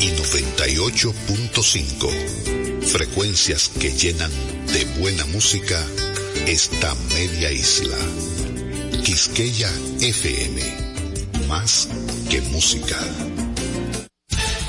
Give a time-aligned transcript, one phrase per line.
[0.00, 2.82] y 98.5.
[2.82, 4.30] Frecuencias que llenan
[4.72, 5.84] de buena música
[6.46, 7.96] esta media isla.
[9.04, 9.70] Quisqueya
[10.00, 10.62] FM.
[11.48, 11.88] Más
[12.30, 12.96] que música.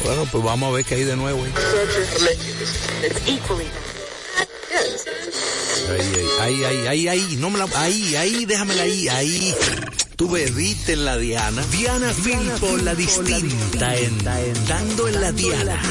[0.03, 1.45] Bueno, pues vamos a ver qué hay de nuevo.
[5.89, 9.55] Ahí, ahí, ahí, ahí, ahí, no me la, ahí, ahí, déjamela ahí, ahí.
[10.15, 11.61] Tú bebiste en la Diana.
[11.71, 14.23] Diana, Diana Filpo, la distinta, en,
[14.65, 15.81] Dando en la Diana.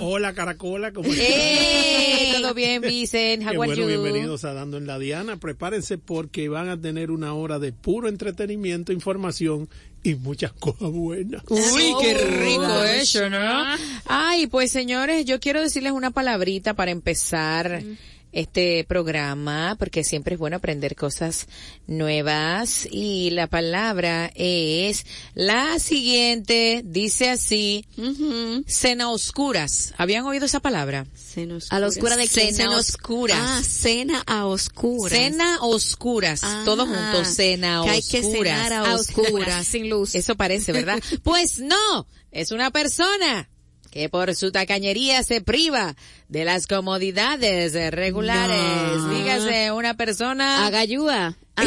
[0.00, 1.26] Hola, Caracola, ¿cómo estás?
[1.28, 3.46] Eh, todo bien, Vicente.
[3.46, 5.38] How bueno, bienvenidos a Dando en la Diana.
[5.38, 9.68] Prepárense porque van a tener una hora de puro entretenimiento, información
[10.02, 11.42] y muchas cosas buenas.
[11.48, 13.64] Uy, qué rico eso, ¿no?
[14.06, 17.82] Ay, pues señores, yo quiero decirles una palabrita para empezar.
[17.82, 21.46] Mm este programa porque siempre es bueno aprender cosas
[21.86, 28.64] nuevas y la palabra es la siguiente, dice así, uh -huh.
[28.66, 29.94] cena oscuras.
[29.96, 31.06] ¿Habían oído esa palabra?
[31.14, 33.38] Cena A la oscura de cena, cena oscuras.
[33.40, 35.12] Ah, cena a oscuras.
[35.12, 37.94] Cena oscuras, ah, todo junto, cena que oscuras.
[37.94, 39.28] hay que cenar a, a oscuras.
[39.28, 40.14] oscuras, sin luz.
[40.14, 41.00] Eso parece, ¿verdad?
[41.22, 43.48] pues no, es una persona
[43.94, 45.94] que por su tacañería se priva
[46.28, 48.96] de las comodidades regulares.
[48.96, 49.10] No.
[49.10, 50.66] Dígase, una persona...
[50.66, 51.36] Agayúa.
[51.54, 51.64] Ah,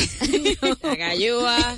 [0.84, 1.78] Agayúa.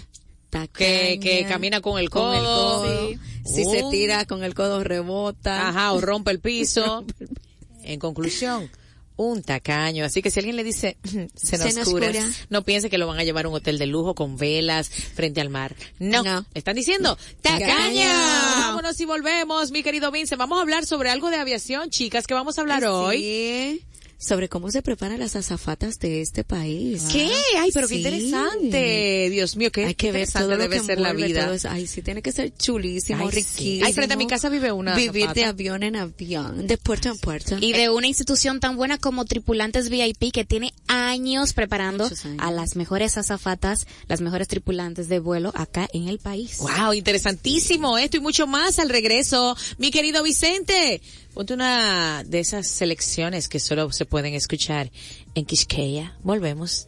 [0.74, 2.32] Que, que camina con el codo.
[2.32, 3.10] Con el codo.
[3.10, 3.20] Sí.
[3.46, 3.72] Si uh.
[3.72, 5.70] se tira con el codo rebota.
[5.70, 7.06] Ajá, o rompe el piso.
[7.84, 8.72] en conclusión,
[9.20, 10.06] un tacaño.
[10.06, 10.98] Así que si alguien le dice
[11.36, 12.10] cena, oscura,
[12.50, 15.42] no piense que lo van a llevar a un hotel de lujo con velas frente
[15.42, 15.76] al mar.
[16.00, 16.24] No.
[16.24, 16.46] no.
[16.54, 18.08] Están diciendo tacaño.
[18.08, 20.38] Vámonos y volvemos, mi querido Vince.
[20.38, 23.84] Vamos a hablar sobre algo de aviación, chicas, que vamos a hablar hoy
[24.20, 27.06] sobre cómo se preparan las azafatas de este país.
[27.12, 27.32] ¿Qué?
[27.58, 27.96] Ay, pero sí.
[27.96, 29.30] qué interesante.
[29.32, 31.54] Dios mío, qué Hay que ver todo lo debe que ser la vida.
[31.54, 31.70] Eso.
[31.72, 33.86] Ay, sí, tiene que ser chulísimo, Ay, riquísimo.
[33.86, 35.40] Ay, frente a mi casa vive una Vivir azafata.
[35.40, 37.58] de avión en avión, de puerta en puerta.
[37.62, 42.26] Y de una institución tan buena como Tripulantes VIP que tiene años preparando años.
[42.40, 46.58] a las mejores azafatas, las mejores tripulantes de vuelo acá en el país.
[46.58, 49.56] Wow, interesantísimo esto y mucho más al regreso.
[49.78, 51.02] Mi querido Vicente,
[51.34, 54.92] ponte una de esas selecciones que solo se pueden escuchar
[55.36, 56.18] en Quisqueya.
[56.24, 56.88] Volvemos.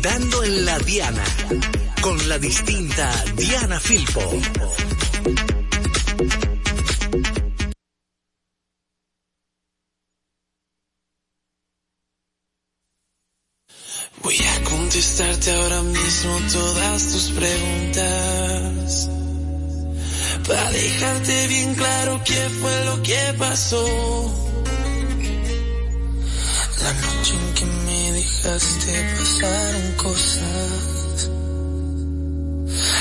[0.00, 1.24] Dando en la Diana,
[2.00, 4.20] con la distinta Diana Filpo.
[14.22, 19.08] Voy a contestarte ahora mismo todas tus preguntas.
[20.50, 23.86] Para dejarte bien claro qué fue lo que pasó.
[26.82, 31.30] La noche en que me dejaste pasaron cosas.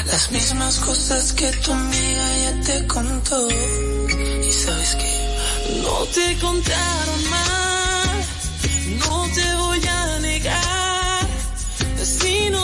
[0.06, 3.50] Las mismas cosas que tu amiga ya te contó.
[3.50, 8.28] Y sabes que no te contaron más.
[9.08, 9.56] No te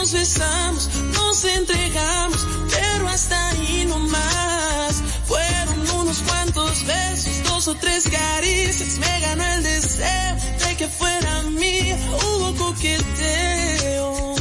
[0.06, 5.02] nos besamos, nos entregamos, pero hasta ahí no más.
[5.26, 11.42] Fueron unos cuantos besos, dos o tres caricias, me ganó el deseo de que fuera
[11.50, 11.98] mía.
[12.22, 14.36] Hubo coqueteo.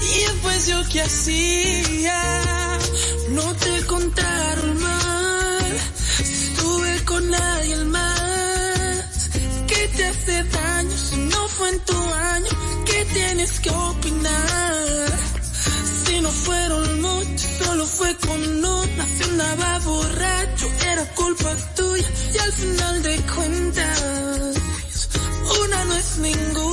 [0.00, 2.78] Y pues yo qué hacía,
[3.32, 5.76] no te contaron mal,
[6.20, 8.35] estuve con alguien más, ¿qué
[9.96, 12.50] te hace daño si no fue en tu año?
[12.84, 15.18] ¿Qué tienes que opinar?
[16.04, 22.38] Si no fueron muchos, solo fue con una, si andaba borracho, era culpa tuya, y
[22.38, 24.56] al final de cuentas,
[25.64, 26.65] una no es ninguna.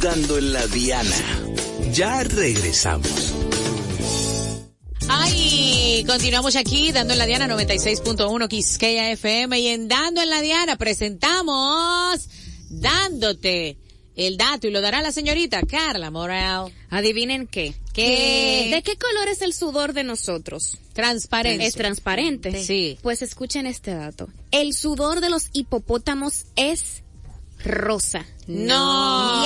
[0.00, 1.16] Dando en la diana.
[1.92, 3.34] Ya regresamos.
[5.08, 10.40] Ay, continuamos aquí dando en la Diana 96.1 Quisqueya FM y en Dando en la
[10.40, 12.28] Diana presentamos
[12.70, 13.76] dándote
[14.16, 16.72] el dato y lo dará la señorita Carla Moral.
[16.88, 17.74] Adivinen qué.
[17.92, 18.70] ¿Qué?
[18.72, 20.78] ¿De qué color es el sudor de nosotros?
[20.92, 21.66] Transparente.
[21.66, 22.64] Es transparente.
[22.64, 22.98] Sí.
[23.02, 24.28] Pues escuchen este dato.
[24.50, 26.99] El sudor de los hipopótamos es
[27.64, 28.24] rosa.
[28.46, 29.44] No.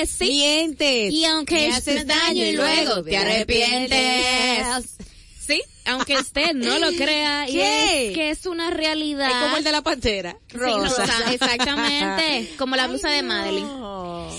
[0.00, 0.24] Yes, sí.
[0.24, 1.12] Mientes.
[1.12, 4.66] Y aunque Me es- haces daño y luego te arrepientes.
[5.40, 7.54] Sí, aunque usted no lo crea y
[8.14, 9.28] que es una realidad.
[9.28, 10.36] Es como el de la pantera.
[10.48, 11.04] Sí, Rosa.
[11.32, 13.68] exactamente, como la blusa de Madeline.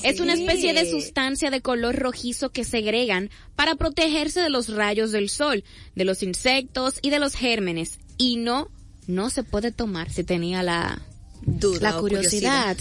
[0.03, 5.11] Es una especie de sustancia de color rojizo que segregan para protegerse de los rayos
[5.11, 5.63] del sol,
[5.95, 7.99] de los insectos y de los gérmenes.
[8.17, 8.69] Y no,
[9.07, 11.01] no se puede tomar si tenía la,
[11.41, 12.77] Duda la curiosidad.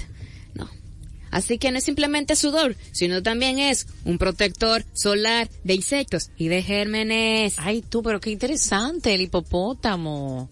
[1.33, 6.47] Así que no es simplemente sudor, sino también es un protector solar de insectos y
[6.47, 7.55] de gérmenes.
[7.57, 10.49] Ay, tú, pero qué interesante, el hipopótamo.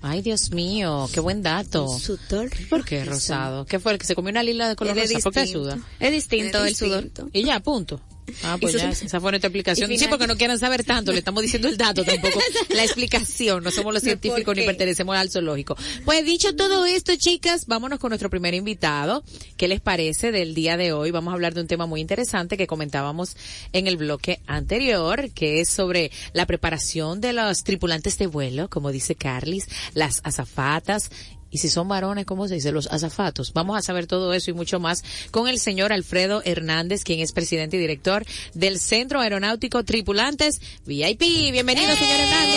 [0.00, 1.88] Ay, Dios mío, qué buen dato.
[1.98, 3.10] Sudor ¿Por qué rojizo.
[3.14, 3.64] rosado?
[3.66, 5.18] ¿Qué fue el que se comió una lila de color rosa?
[5.20, 5.70] ¿Por qué distinto.
[5.72, 5.78] suda?
[5.98, 7.02] Es distinto Es el sudor.
[7.04, 7.30] distinto.
[7.32, 8.00] Y ya, punto.
[8.42, 9.90] Ah, pues su- ya, esa fue nuestra explicación.
[9.98, 13.62] Sí, porque no quieran saber tanto, le estamos diciendo el dato, tampoco la explicación.
[13.64, 15.76] No somos los científicos ¿por ni pertenecemos al zoológico.
[16.04, 19.22] Pues dicho todo esto, chicas, vámonos con nuestro primer invitado.
[19.56, 21.10] ¿Qué les parece del día de hoy?
[21.10, 23.36] Vamos a hablar de un tema muy interesante que comentábamos
[23.72, 28.92] en el bloque anterior, que es sobre la preparación de los tripulantes de vuelo, como
[28.92, 31.10] dice Carlis, las azafatas
[31.50, 32.72] y si son varones, ¿cómo se dice?
[32.72, 33.52] Los azafatos.
[33.52, 37.32] Vamos a saber todo eso y mucho más con el señor Alfredo Hernández, quien es
[37.32, 38.24] presidente y director
[38.54, 41.20] del Centro Aeronáutico Tripulantes VIP.
[41.52, 42.54] Bienvenido, señor Hernández.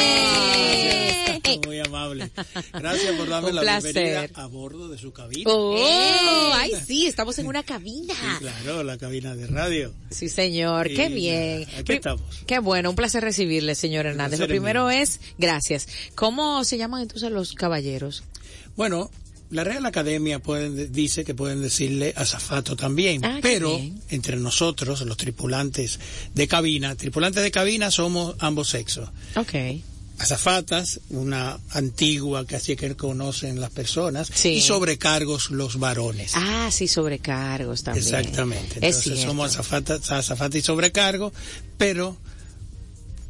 [1.43, 2.29] Eh, Muy amable.
[2.73, 3.93] Gracias por darme Un la placer.
[3.93, 5.43] bienvenida a bordo de su cabina.
[5.51, 8.13] Oh, ay, sí, estamos en una cabina.
[8.13, 9.93] Sí, claro, la cabina de radio.
[10.09, 11.67] Sí, señor, Y qué nada, bien.
[11.77, 12.21] aquí estamos.
[12.47, 14.39] Qué bueno, un placer recibirle, señor Hernández.
[14.39, 14.91] Lo primero mío.
[15.01, 15.87] es, gracias.
[16.15, 18.23] ¿Cómo se llaman entonces los caballeros?
[18.75, 19.09] Bueno,
[19.49, 25.01] la Real Academia pueden, de- dice que pueden decirle azafato también, Ah, pero entre nosotros,
[25.01, 25.99] los tripulantes
[26.33, 29.09] de cabina, tripulantes de cabina somos ambos sexos.
[29.35, 29.53] Ok.
[30.19, 34.49] azafatas, una antigua que así que conocen las personas, Sí.
[34.49, 36.33] y sobrecargos los varones.
[36.35, 38.05] Ah, sí, sobrecargos también.
[38.05, 38.75] Exactamente.
[38.87, 41.33] Es Entonces somos azafatas, azafatas y sobrecargo,
[41.79, 42.17] pero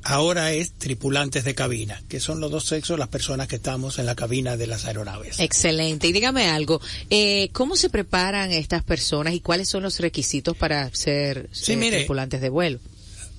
[0.04, 4.06] ahora es tripulantes de cabina, que son los dos sexos las personas que estamos en
[4.06, 5.40] la cabina de las aeronaves.
[5.40, 6.08] Excelente.
[6.08, 10.94] Y dígame algo, eh, ¿cómo se preparan estas personas y cuáles son los requisitos para
[10.96, 11.98] ser Sí, eh, mire.
[12.00, 12.80] tripulantes de vuelo?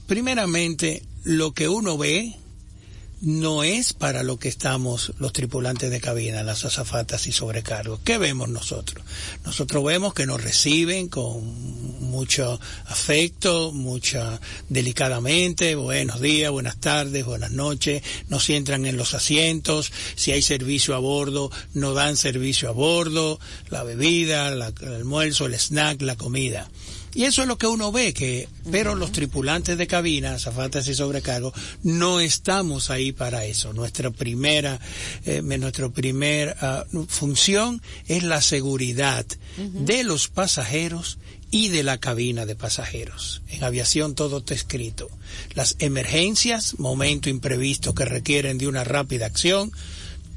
[0.07, 2.35] Primeramente, lo que uno ve
[3.23, 8.01] no es para lo que estamos los tripulantes de cabina, las azafatas y sobrecargos.
[8.05, 9.05] ¿Qué vemos nosotros?
[9.45, 11.41] Nosotros vemos que nos reciben con
[12.11, 19.93] mucho afecto, mucha delicadamente, buenos días, buenas tardes, buenas noches, nos entran en los asientos,
[20.17, 23.39] si hay servicio a bordo, no dan servicio a bordo,
[23.71, 26.69] la bebida, la- el almuerzo, el snack, la comida.
[27.15, 30.95] Y eso es lo que uno ve, que, pero los tripulantes de cabina, azafatas y
[30.95, 31.53] sobrecargos,
[31.83, 33.73] no estamos ahí para eso.
[33.75, 34.81] Nuestra primera,
[35.27, 39.27] eh, nuestra primera ah, función es la seguridad
[39.57, 41.19] de los pasajeros
[41.51, 43.43] y de la cabina de pasajeros.
[43.49, 45.11] En aviación todo está escrito.
[45.55, 49.71] Las emergencias, momento imprevisto que requieren de una rápida acción,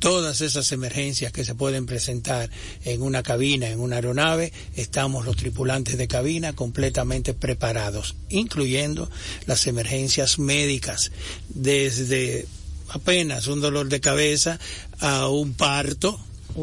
[0.06, 2.52] todas esas emergencias que se pueden presentar
[2.84, 9.10] en una cabina, en una aeronave, estamos los tripulantes de cabina completamente preparados, incluyendo
[9.48, 11.12] las emergencias médicas,
[11.50, 12.46] desde
[12.90, 14.60] apenas un dolor de cabeza
[15.00, 16.20] a un parto,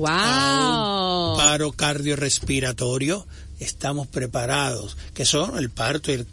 [0.06, 1.36] a un ¡Wow!
[1.36, 3.26] paro cardiorrespiratorio,
[3.58, 6.26] estamos preparados, que son el parto y el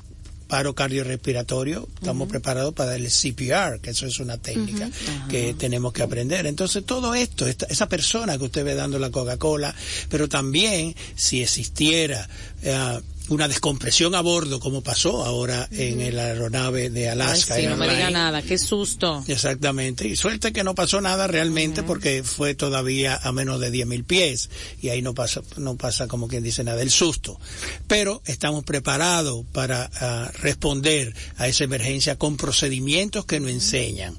[0.50, 4.90] paro cardiorrespiratorio, estamos preparados para el CPR, que eso es una técnica
[5.30, 6.46] que tenemos que aprender.
[6.48, 9.74] Entonces, todo esto, esta- esa persona que usted ve dando la Coca-Cola,
[10.10, 12.28] pero también si existiera
[12.64, 13.00] eh,
[13.30, 17.56] una descompresión a bordo, como pasó ahora en el aeronave de Ay, Alaska.
[17.56, 19.24] sí, no me diga nada, qué susto.
[19.28, 24.04] Exactamente, y suerte que no pasó nada realmente porque fue todavía a menos de 10.000
[24.06, 24.50] pies
[24.82, 27.40] y ahí no pasa, no pasa como quien dice nada, el susto.
[27.88, 34.16] Pero estamos preparados para ah, responder a esa emergencia con procedimientos que nos enseñan.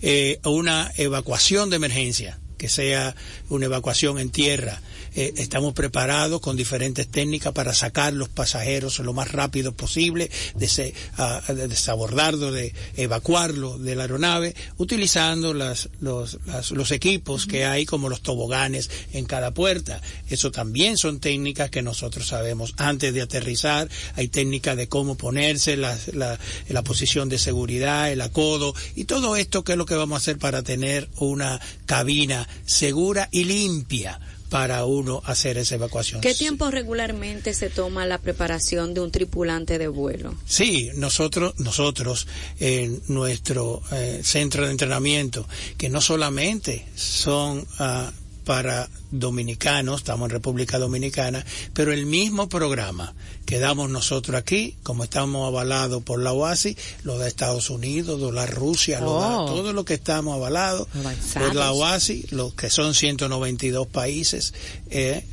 [0.00, 3.16] Eh, una evacuación de emergencia que sea
[3.48, 4.80] una evacuación en tierra.
[5.16, 10.68] Eh, estamos preparados con diferentes técnicas para sacar los pasajeros lo más rápido posible, de
[10.68, 17.46] se- ah, de desabordarlo, de evacuarlo de la aeronave, utilizando las, los, las- los equipos
[17.46, 20.00] que hay como los toboganes en cada puerta.
[20.30, 23.88] Eso también son técnicas que nosotros sabemos antes de aterrizar.
[24.14, 26.38] Hay técnicas de cómo ponerse, la, la,
[26.68, 30.18] la posición de seguridad, el acodo y todo esto que es lo que vamos a
[30.22, 34.20] hacer para tener una cabina segura y limpia
[34.52, 36.20] para uno hacer esa evacuación.
[36.20, 40.34] ¿Qué tiempo regularmente se toma la preparación de un tripulante de vuelo?
[40.44, 42.26] Sí, nosotros, nosotros
[42.60, 48.12] en nuestro eh, centro de entrenamiento, que no solamente son ah,
[48.44, 53.14] para dominicanos, estamos en República Dominicana, pero el mismo programa
[53.46, 58.32] que damos nosotros aquí, como estamos avalados por la OASI, lo da Estados Unidos, lo
[58.32, 59.46] da Rusia, lo da Oh.
[59.46, 60.88] todo lo que estamos avalados
[61.34, 64.54] por la OASI, lo que son 192 países,
[64.90, 65.24] eh,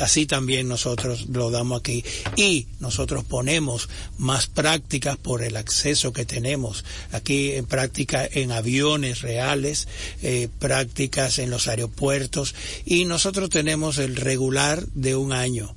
[0.00, 2.04] así también nosotros lo damos aquí.
[2.36, 9.20] Y nosotros ponemos más prácticas por el acceso que tenemos aquí en práctica en aviones
[9.22, 9.86] reales,
[10.22, 12.54] eh, prácticas en los aeropuertos
[12.84, 15.74] y nosotros tenemos el regular de un año,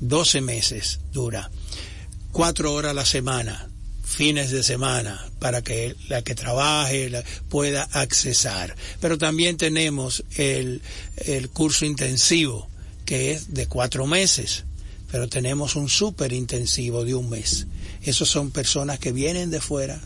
[0.00, 1.50] 12 meses dura,
[2.32, 3.68] cuatro horas a la semana,
[4.02, 7.10] fines de semana para que la que trabaje
[7.48, 8.74] pueda accesar.
[9.00, 10.82] Pero también tenemos el,
[11.16, 12.68] el curso intensivo
[13.04, 14.64] que es de cuatro meses,
[15.10, 17.66] pero tenemos un súper intensivo de un mes.
[18.02, 20.00] Esos son personas que vienen de fuera,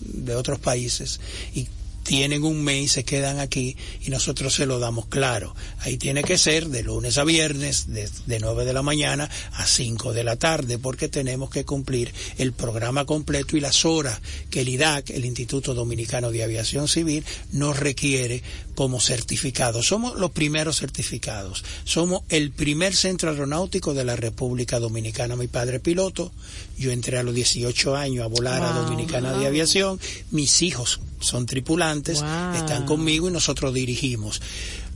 [0.00, 1.20] de otros países
[1.54, 1.68] y
[2.06, 5.54] tienen un mes y se quedan aquí y nosotros se lo damos claro.
[5.80, 9.66] Ahí tiene que ser de lunes a viernes, de, de 9 de la mañana a
[9.66, 14.20] 5 de la tarde, porque tenemos que cumplir el programa completo y las horas
[14.50, 18.42] que el IDAC, el Instituto Dominicano de Aviación Civil, nos requiere
[18.76, 19.82] como certificado.
[19.82, 21.64] Somos los primeros certificados.
[21.84, 25.34] Somos el primer centro aeronáutico de la República Dominicana.
[25.34, 26.30] Mi padre piloto,
[26.78, 28.84] yo entré a los 18 años a volar a Wow.
[28.84, 29.98] Dominicana de Aviación.
[30.30, 32.54] Mis hijos son tripulantes, Wow.
[32.54, 34.40] están conmigo y nosotros dirigimos.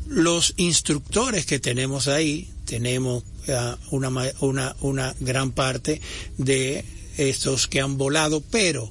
[0.09, 6.01] Los instructores que tenemos ahí, tenemos ah, una, una, una gran parte
[6.37, 6.85] de
[7.17, 8.91] estos que han volado, pero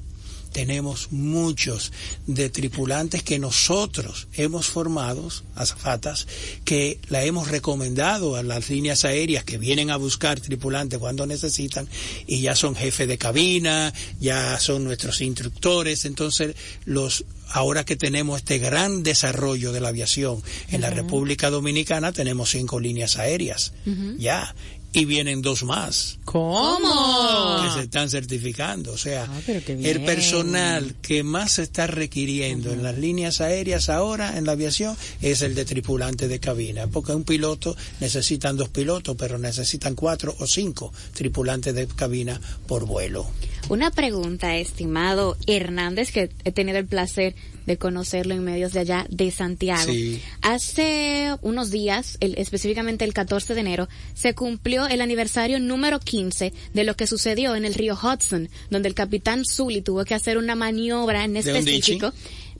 [0.51, 1.91] tenemos muchos
[2.27, 6.27] de tripulantes que nosotros hemos formado, azafatas,
[6.65, 11.87] que la hemos recomendado a las líneas aéreas que vienen a buscar tripulantes cuando necesitan
[12.27, 18.37] y ya son jefes de cabina, ya son nuestros instructores, entonces los ahora que tenemos
[18.37, 23.73] este gran desarrollo de la aviación en la República Dominicana, tenemos cinco líneas aéreas.
[24.17, 24.53] Ya
[24.91, 26.17] y vienen dos más.
[26.25, 27.61] ¿Cómo?
[27.63, 28.91] Que se están certificando.
[28.93, 34.37] O sea, Ah, el personal que más se está requiriendo en las líneas aéreas ahora
[34.37, 36.87] en la aviación es el de tripulante de cabina.
[36.87, 42.85] Porque un piloto necesitan dos pilotos, pero necesitan cuatro o cinco tripulantes de cabina por
[42.85, 43.27] vuelo.
[43.69, 47.35] Una pregunta, estimado Hernández, que he tenido el placer
[47.69, 49.91] de conocerlo en medios de allá de Santiago.
[49.91, 50.21] Sí.
[50.41, 56.51] Hace unos días, el- específicamente el 14 de enero, se cumplió el aniversario número 15
[56.73, 60.37] de lo que sucedió en el río Hudson, donde el capitán Sully tuvo que hacer
[60.37, 62.11] una maniobra en específico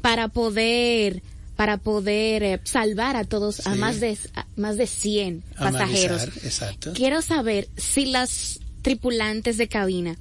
[0.01, 1.21] para poder
[1.55, 6.23] para poder eh, salvar a todos, a más de a más de 100 pasajeros.
[6.45, 6.93] Exacto.
[6.95, 10.17] Quiero saber si las tripulantes de cabina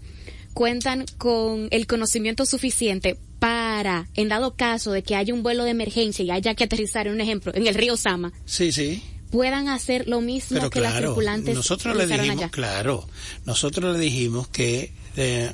[0.53, 5.71] cuentan con el conocimiento suficiente para, en dado caso de que haya un vuelo de
[5.71, 9.03] emergencia y haya que aterrizar, en un ejemplo, en el río Sama, Sí, sí.
[9.31, 12.49] puedan hacer lo mismo Pero que las claro, tripulantes nosotros le dijimos, allá.
[12.51, 13.09] claro,
[13.45, 15.53] nosotros le dijimos que eh,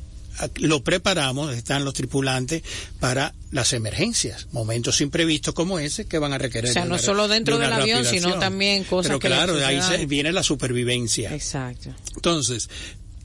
[0.56, 2.62] lo preparamos, están los tripulantes
[3.00, 6.70] para las emergencias, momentos imprevistos como ese que van a requerir.
[6.70, 8.22] O sea, no una- solo dentro de del avión, rapidación.
[8.32, 11.32] sino también cosas Pero que claro, ahí se- viene la supervivencia.
[11.34, 11.94] Exacto.
[12.16, 12.68] Entonces,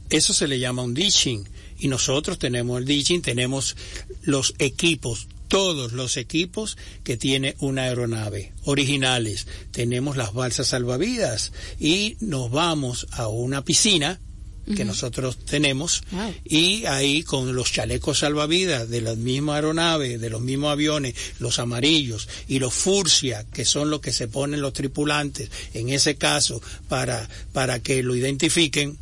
[0.10, 1.48] eso se le llama un ditching.
[1.80, 3.76] Y nosotros tenemos el ditching, tenemos
[4.24, 9.48] los equipos, todos los equipos que tiene una aeronave, originales.
[9.72, 14.20] Tenemos las balsas salvavidas y nos vamos a una piscina
[14.76, 16.32] que nosotros tenemos Wow.
[16.46, 21.58] y ahí con los chalecos salvavidas de la misma aeronave, de los mismos aviones, los
[21.58, 26.62] amarillos y los furcia, que son los que se ponen los tripulantes, en ese caso,
[26.88, 29.00] para, para que lo identifiquen,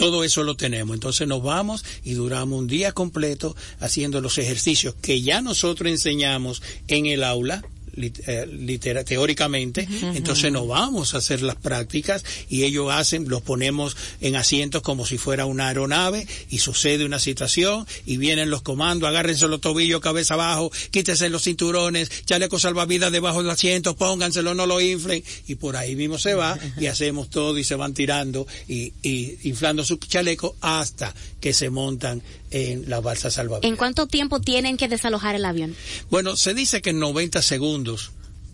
[0.00, 0.94] todo eso lo tenemos.
[0.94, 6.62] Entonces nos vamos y duramos un día completo haciendo los ejercicios que ya nosotros enseñamos
[6.88, 7.62] en el aula
[8.02, 13.96] eh, litera- teóricamente, entonces nos vamos a hacer las prácticas y ellos hacen, los ponemos
[14.20, 19.08] en asientos como si fuera una aeronave y sucede una situación y vienen los comandos,
[19.08, 24.66] agárrense los tobillos, cabeza abajo, quítense los cinturones, chalecos salvavidas debajo del asiento, pónganselo, no
[24.66, 28.46] lo inflen y por ahí mismo se va y hacemos todo y se van tirando
[28.68, 33.70] y, y inflando su chaleco hasta que se montan en la balsa salvavidas.
[33.70, 35.74] ¿En cuánto tiempo tienen que desalojar el avión?
[36.10, 37.89] Bueno, se dice que en 90 segundos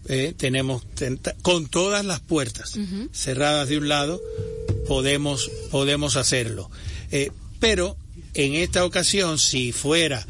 [0.09, 2.75] eh, tenemos, ten- con todas las puertas
[3.13, 4.21] cerradas de un lado,
[4.87, 6.71] podemos, podemos hacerlo.
[7.11, 7.97] Eh, pero
[8.35, 10.27] en esta ocasión, si fuera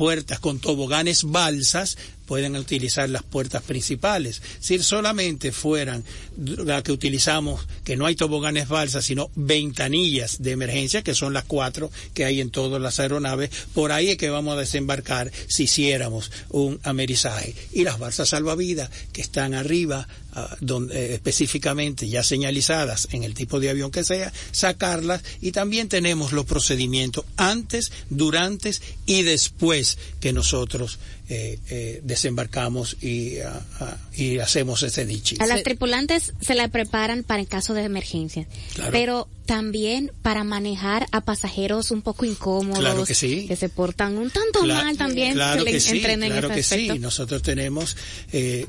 [0.00, 4.40] puertas con toboganes balsas, pueden utilizar las puertas principales.
[4.58, 6.04] Si solamente fueran
[6.38, 11.44] la que utilizamos, que no hay toboganes balsas, sino ventanillas de emergencia, que son las
[11.44, 15.64] cuatro que hay en todas las aeronaves, por ahí es que vamos a desembarcar si
[15.64, 17.54] hiciéramos un amerizaje.
[17.72, 23.34] Y las balsas salvavidas que están arriba, ah, donde, eh, específicamente ya señalizadas en el
[23.34, 28.60] tipo de avión que sea, sacarlas y también tenemos los procedimientos antes, durante
[29.06, 35.36] y después que nosotros eh, eh, desembarcamos y, ah, ah, y hacemos ese dichi.
[35.38, 38.90] A las tripulantes se la preparan para el caso de emergencia, Claro.
[38.92, 43.48] pero también para manejar a pasajeros un poco incómodos, Claro que sí.
[43.56, 46.60] se portan un tanto mal también, Claro se le que sí, entrenen en claro que
[46.60, 46.94] aspecto.
[46.94, 46.98] sí.
[46.98, 47.96] Nosotros tenemos
[48.32, 48.66] eh,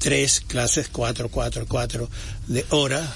[0.00, 2.10] tres clases, cuatro, cuatro, cuatro
[2.48, 3.06] de hora,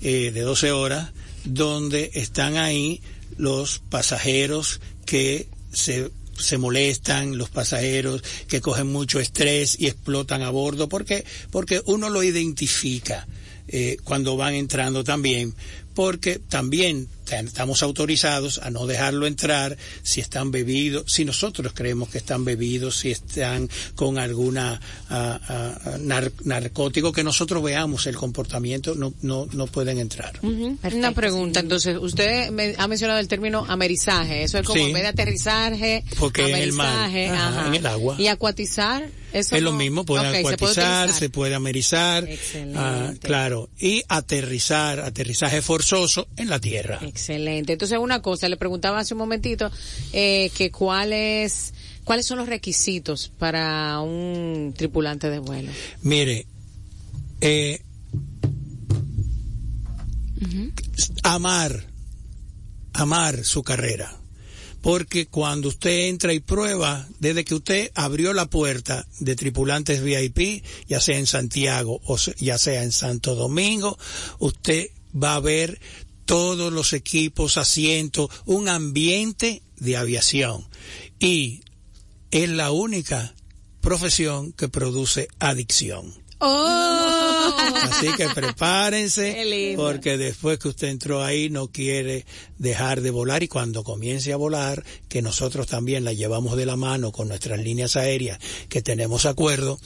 [0.00, 1.10] eh, de 12 horas,
[1.44, 3.00] donde están ahí
[3.36, 10.50] los pasajeros que se se molestan los pasajeros que cogen mucho estrés y explotan a
[10.50, 10.86] bordo.
[10.86, 13.26] Porque porque uno lo identifica
[13.68, 15.54] eh, cuando van entrando también
[15.96, 22.18] porque también estamos autorizados a no dejarlo entrar si están bebidos, si nosotros creemos que
[22.18, 28.94] están bebidos, si están con alguna ah, ah, nar- narcótico, que nosotros veamos el comportamiento,
[28.94, 30.38] no, no, no pueden entrar.
[30.42, 30.96] Ujú, perfecto.
[30.98, 34.86] Una pregunta, entonces, usted me ha mencionado el término amerizaje, eso es como Sí.
[34.86, 37.66] en vez de aterrizaje, Porque en el mar, amerizaje, ajá, ajá.
[37.68, 38.16] en el agua.
[38.18, 42.28] Y acuatizar, eso es lo no- mismo, pueden Ok, se puede acuatizar, se puede amerizar,
[42.74, 46.96] ah, claro, y aterrizar, aterrizaje forzoso en la tierra.
[47.02, 47.15] Excelente.
[47.28, 49.70] Entonces, una cosa, le preguntaba hace un momentito
[50.12, 51.72] eh, que cuáles
[52.04, 55.72] cuáles son los requisitos para un tripulante de vuelo.
[56.02, 56.46] Mire,
[57.40, 57.80] eh,
[61.24, 61.84] amar,
[62.92, 64.20] amar su carrera.
[64.82, 70.62] porque cuando usted entra y prueba, desde que usted abrió la puerta de tripulantes VIP,
[70.86, 73.98] ya sea en Santiago o ya sea en Santo Domingo,
[74.38, 75.80] usted va a ver
[76.26, 80.66] todos los equipos, asientos, un ambiente de aviación.
[81.18, 81.62] Y
[82.30, 83.34] es la única
[83.80, 86.12] profesión que produce adicción.
[86.38, 87.54] Oh.
[87.82, 92.26] Así que prepárense porque después que usted entró ahí no quiere
[92.58, 96.76] dejar de volar y cuando comience a volar, que nosotros también la llevamos de la
[96.76, 99.78] mano con nuestras líneas aéreas que tenemos acuerdo,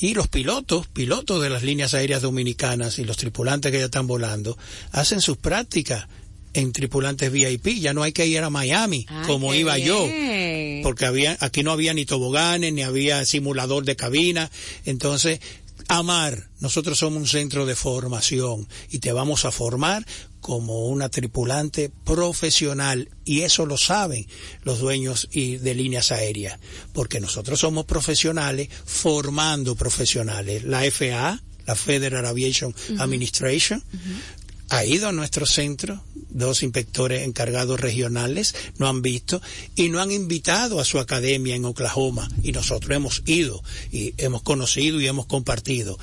[0.00, 4.06] y los pilotos, pilotos de las líneas aéreas dominicanas y los tripulantes que ya están
[4.06, 4.56] volando,
[4.92, 6.06] hacen sus prácticas
[6.54, 10.04] en tripulantes VIP, ya no hay que ir a Miami como iba yo,
[10.82, 14.50] porque había aquí no había ni toboganes, ni había simulador de cabina,
[14.84, 15.40] entonces
[15.88, 16.48] amar.
[16.60, 20.04] Nosotros somos un centro de formación y te vamos a formar
[20.40, 24.26] como una tripulante profesional y eso lo saben
[24.62, 26.58] los dueños de líneas aéreas
[26.92, 30.64] porque nosotros somos profesionales formando profesionales.
[30.64, 33.82] La FAA, la Federal Aviation Administration,
[34.70, 39.42] ha ido a nuestro centro, dos inspectores encargados regionales no han visto
[39.74, 44.42] y no han invitado a su academia en Oklahoma y nosotros hemos ido y hemos
[44.42, 45.98] conocido y hemos compartido.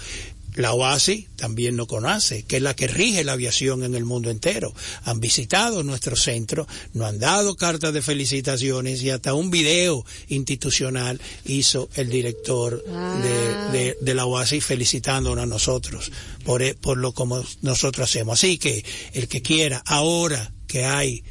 [0.57, 4.31] La OASI también no conoce, que es la que rige la aviación en el mundo
[4.31, 4.73] entero.
[5.03, 11.21] Han visitado nuestro centro, nos han dado cartas de felicitaciones y hasta un video institucional
[11.45, 16.11] hizo el director de, de, la OASI felicitándonos a nosotros
[16.43, 18.39] por, e, por lo como nosotros hacemos.
[18.39, 21.23] Así que el que quiera, ahora que hay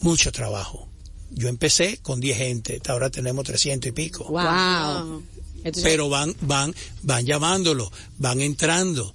[0.00, 0.88] mucho trabajo,
[1.30, 4.24] yo empecé con 10 gente, ahora tenemos 300 y pico.
[4.24, 5.22] Wow
[5.82, 9.14] pero van, van, van llamándolo, van entrando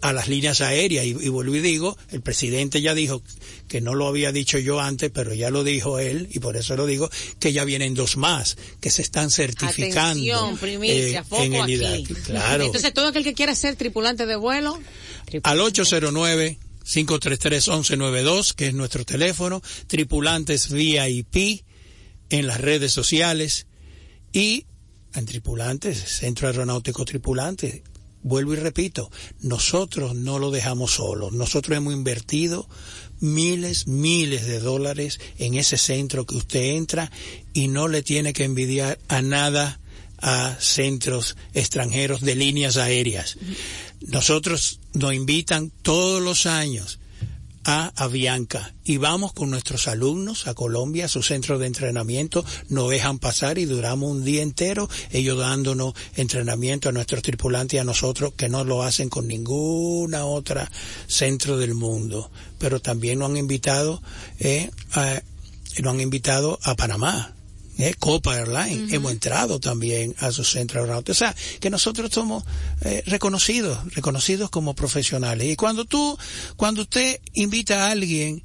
[0.00, 3.22] a las líneas aéreas y, vuelvo y digo, el presidente ya dijo
[3.68, 6.76] que no lo había dicho yo antes, pero ya lo dijo él y por eso
[6.76, 7.08] lo digo,
[7.38, 12.14] que ya vienen dos más que se están certificando eh, en el aquí.
[12.14, 12.64] Claro.
[12.64, 14.78] Entonces todo aquel que quiera ser tripulante de vuelo
[15.44, 16.58] al 809
[16.88, 21.62] 533-1192, que es nuestro teléfono, tripulantes VIP
[22.30, 23.66] en las redes sociales
[24.32, 24.64] y
[25.14, 27.82] en tripulantes, Centro Aeronáutico Tripulante.
[28.22, 31.30] Vuelvo y repito, nosotros no lo dejamos solo.
[31.30, 32.68] Nosotros hemos invertido
[33.20, 37.10] miles, miles de dólares en ese centro que usted entra
[37.52, 39.80] y no le tiene que envidiar a nada
[40.20, 43.38] a centros extranjeros de líneas aéreas.
[44.00, 46.98] Nosotros nos invitan todos los años
[47.64, 48.74] a Avianca.
[48.84, 53.58] Y vamos con nuestros alumnos a Colombia, a su centro de entrenamiento, nos dejan pasar
[53.58, 58.48] y duramos un día entero ellos dándonos entrenamiento a nuestros tripulantes y a nosotros que
[58.48, 60.70] no lo hacen con ninguna otra
[61.06, 62.30] centro del mundo.
[62.58, 64.02] Pero también nos han invitado,
[64.38, 64.70] eh,
[65.82, 67.34] nos han invitado a Panamá
[67.78, 71.12] eh, Copa Airlines, hemos entrado también a su centro aeronáutico.
[71.12, 72.44] O sea, que nosotros somos
[72.82, 75.46] eh, reconocidos, reconocidos como profesionales.
[75.48, 76.18] Y cuando tú,
[76.56, 78.42] cuando usted invita a alguien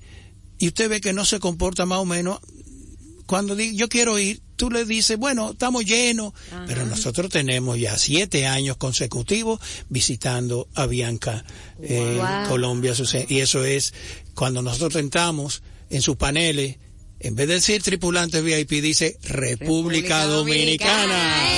[0.60, 2.39] y usted ve que no se comporta más o menos,
[3.26, 6.34] cuando digo, yo quiero ir, tú le dices, bueno, estamos llenos,
[6.67, 11.43] pero nosotros tenemos ya siete años consecutivos visitando a Bianca
[11.82, 12.93] en Colombia,
[13.28, 13.93] y eso es
[14.36, 16.78] cuando nosotros entramos en sus paneles,
[17.23, 21.53] en vez de decir tripulante VIP, dice República, Dominicana.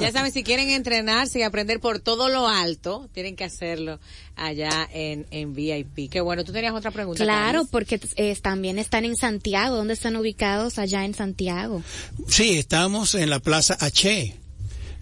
[0.00, 4.00] Ya saben, si quieren entrenarse y aprender por todo lo alto, tienen que hacerlo
[4.34, 6.10] allá en, en VIP.
[6.10, 7.22] Qué bueno, tú tenías otra pregunta.
[7.22, 8.00] Claro, porque
[8.40, 9.76] también están en Santiago.
[9.76, 11.84] ¿Dónde están ubicados allá en Santiago?
[12.26, 14.34] Sí, estamos en la Plaza H.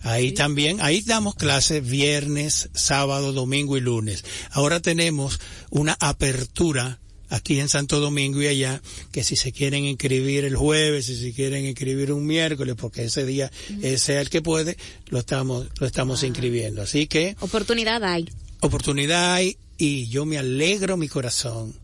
[0.03, 4.25] Ahí también, ahí damos clases viernes, sábado, domingo y lunes.
[4.51, 5.41] Ahora tenemos
[5.71, 7.00] una apertura
[7.31, 11.33] aquí en Santo Domingo y allá, que si se quieren inscribir el jueves, si se
[11.33, 13.51] quieren inscribir un miércoles, porque ese día
[13.97, 14.77] sea el que puede,
[15.09, 16.83] lo estamos, lo estamos inscribiendo.
[16.83, 17.37] Así que.
[17.41, 18.29] Oportunidad hay.
[18.61, 21.75] Oportunidad hay y yo me alegro mi corazón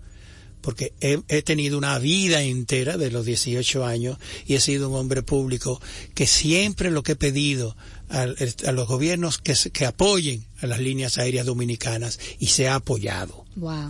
[0.61, 4.97] porque he, he, tenido una vida entera de los 18 años y he sido un
[4.97, 5.81] hombre público
[6.13, 7.77] que siempre lo que he pedido
[8.09, 8.27] a,
[8.73, 13.45] los gobiernos que, que, apoyen a las líneas aéreas dominicanas y se ha apoyado.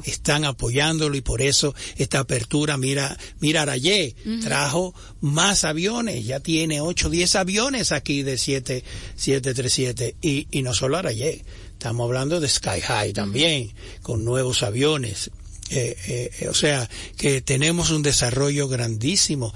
[0.04, 6.80] Están apoyándolo y por eso esta apertura, mira, mira Arayé, trajo más aviones, ya tiene
[6.80, 8.84] 8, 10 aviones aquí de 7,
[9.16, 15.30] 737 y, y no solo Arayé, estamos hablando de Sky High también, con nuevos aviones.
[15.68, 19.52] Eh, eh, o sea, que tenemos un desarrollo grandísimo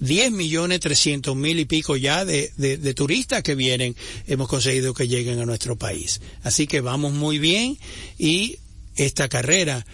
[0.00, 5.08] 10 millones 300 mil y pico ya de, de, turistas que vienen, hemos conseguido que
[5.08, 6.20] lleguen a nuestro país.
[6.42, 7.78] Así que vamos muy bien
[8.18, 8.58] y
[8.96, 9.86] esta carrera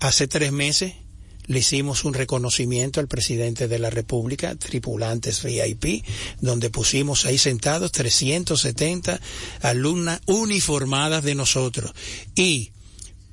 [0.00, 0.94] hace tres meses
[1.46, 6.04] le hicimos un reconocimiento al presidente de la República, tripulantes VIP,
[6.40, 9.20] donde pusimos ahí sentados 370
[9.60, 11.92] alumnas uniformadas de nosotros
[12.34, 12.70] y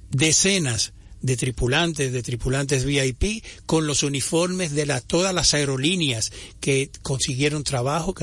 [0.10, 6.90] decenas de tripulantes, de tripulantes VIP, con los uniformes de la, todas las aerolíneas que
[7.02, 8.14] consiguieron trabajo,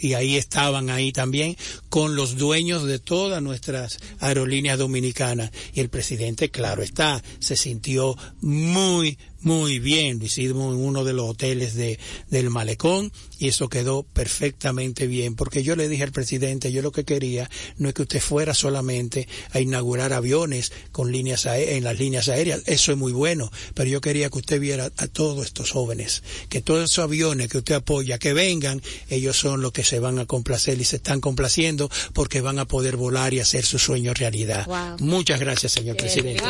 [0.00, 1.56] y ahí estaban ahí también,
[1.88, 5.50] con los dueños de todas nuestras aerolíneas dominicanas.
[5.74, 11.12] Y el presidente, claro está, se sintió muy, muy bien, lo hicimos en uno de
[11.12, 11.98] los hoteles de,
[12.28, 16.90] del malecón y eso quedó perfectamente bien, porque yo le dije al presidente, yo lo
[16.90, 21.98] que quería no es que usted fuera solamente a inaugurar aviones con líneas en las
[21.98, 25.70] líneas aéreas, eso es muy bueno, pero yo quería que usted viera a todos estos
[25.70, 30.00] jóvenes, que todos esos aviones que usted apoya, que vengan, ellos son los que se
[30.00, 33.78] van a complacer y se están complaciendo porque van a poder volar y hacer su
[33.78, 34.66] sueño realidad.
[35.00, 36.42] Muchas gracias, señor presidente.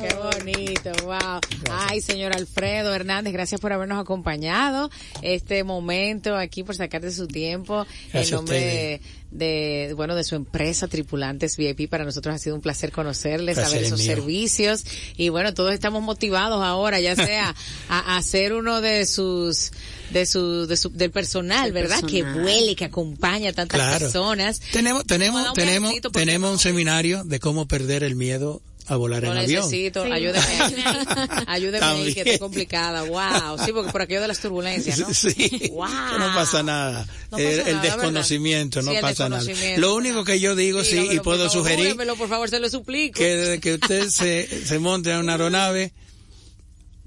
[0.00, 1.40] qué bonito, wow.
[1.70, 4.88] Ay, señor Alfredo Hernández, gracias por habernos acompañado
[5.20, 7.84] este momento aquí, por sacar de su tiempo.
[8.12, 9.00] en nombre
[9.32, 13.82] de, bueno, de su empresa Tripulantes VIP, para nosotros ha sido un placer conocerles, saber
[13.82, 14.84] esos servicios.
[15.16, 17.52] Y bueno, todos estamos motivados ahora, ya sea
[17.88, 19.72] a, ser uno de sus
[20.12, 22.00] de su, de su del personal, ¿verdad?
[22.04, 24.60] Que vuele, que acompaña a tantas personas.
[24.70, 29.64] Tenemos tenemos tenemos tenemos un seminario de cómo perder el miedo a volar en avión.
[29.64, 30.46] necesito, ayúdeme,
[31.46, 35.12] ayúdeme ahí, que está complicada, wow, sí, porque por aquello de las turbulencias, ¿no?
[35.14, 35.88] Sí, wow.
[36.18, 39.44] no pasa nada, el, desconocimiento, no pasa nada.
[39.78, 43.18] Lo único que yo digo, sí, y puedo sugerir, por favor, se lo suplico.
[43.18, 45.92] Que desde que usted se, se monte en una aeronave,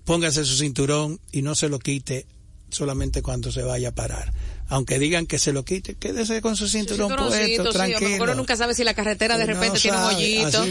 [0.03, 2.25] póngase su cinturón y no se lo quite
[2.69, 4.33] solamente cuando se vaya a parar
[4.69, 8.17] aunque digan que se lo quite, quédese con su cinturón puesto, tranquilo.
[8.19, 10.65] Pero nunca sabe si la carretera de repente tiene un hoyito.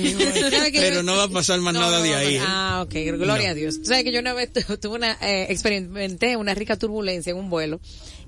[0.73, 2.37] pero no va a pasar más nada de ahí.
[2.37, 2.43] ¿eh?
[2.45, 3.81] Ah, ok, gloria a Dios.
[3.83, 7.81] sabes que yo una vez tuve una, eh, experimenté una rica turbulencia en un vuelo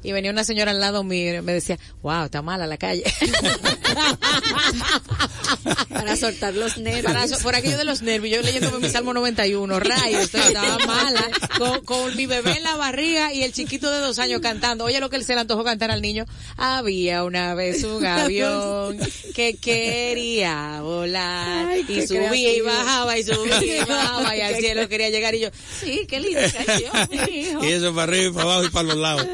[0.03, 3.05] y venía una señora al lado mío y me decía, wow, está mala la calle.
[5.89, 7.43] Para soltar los nervios.
[7.43, 11.29] por aquello de los nervios, yo leyendo mi Salmo 91, rayos, estaba mala,
[11.85, 14.85] con, mi bebé en la barriga y el chiquito de dos años cantando.
[14.85, 16.25] Oye, lo que él se le antojó cantar al niño,
[16.57, 18.99] había una vez un avión
[19.35, 25.11] que quería volar y subía y bajaba y subía y bajaba y al cielo quería
[25.11, 28.71] llegar y yo, sí, qué linda canción, Y eso para arriba y para abajo y
[28.71, 29.27] para los lados.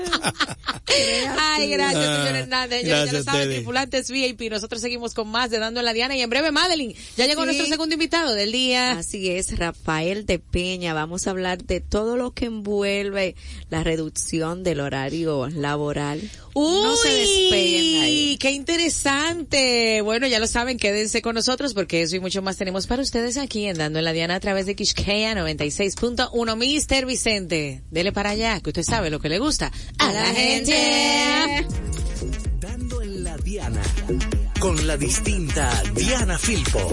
[1.39, 2.85] Ay, gracias, señor Hernández.
[2.85, 4.51] ya lo saben, tripulantes VIP.
[4.51, 7.45] Nosotros seguimos con más de Dando en la Diana y en breve, Madeline, ya llegó
[7.45, 8.93] nuestro segundo invitado del día.
[8.93, 10.95] Así es, Rafael de Peña.
[10.95, 13.35] Vamos a hablar de todo lo que envuelve
[13.71, 16.14] la reducción del horario laboral.
[16.55, 18.37] Uy, no se despeguen ahí.
[18.39, 20.01] ¡Qué interesante!
[20.03, 23.37] Bueno, ya lo saben, quédense con nosotros porque eso y mucho más tenemos para ustedes
[23.37, 26.57] aquí en Dando en la Diana a través de Kishkea 96.1.
[26.57, 31.67] Mister Vicente, dele para allá, que usted sabe lo que le gusta a la gente.
[32.61, 33.83] Dando en la Diana
[34.61, 36.91] con la distinta Diana Filpo.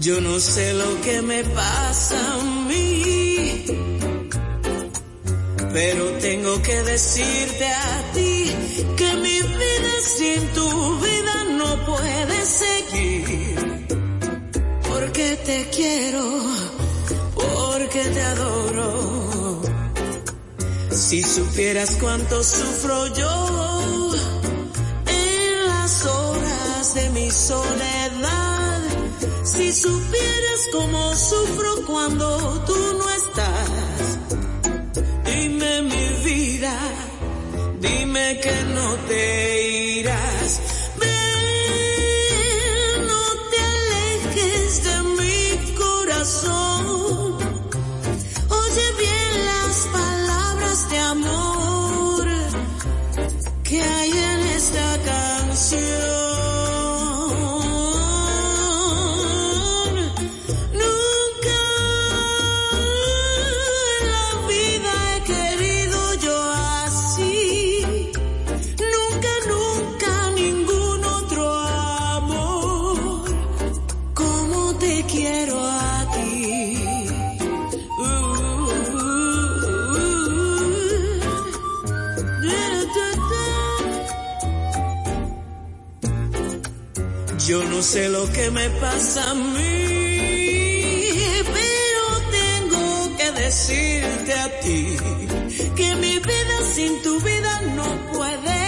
[0.00, 3.64] Yo no sé lo que me pasa a mí,
[5.72, 8.54] pero tengo que decirte a ti
[8.96, 13.88] que mi vida sin tu vida no puede seguir.
[14.88, 16.42] Porque te quiero,
[17.34, 19.62] porque te adoro.
[20.92, 24.10] Si supieras cuánto sufro yo
[25.06, 28.57] en las horas de mi soledad
[29.48, 34.18] si supieras cómo sufro cuando tú no estás,
[35.24, 36.74] dime mi vida,
[37.80, 39.62] dime que no te
[40.00, 40.77] irás.
[87.98, 89.74] Sé lo que me pasa a mí,
[91.56, 92.04] pero
[92.40, 94.96] tengo que decirte a ti
[95.78, 98.60] que mi vida sin tu vida no puede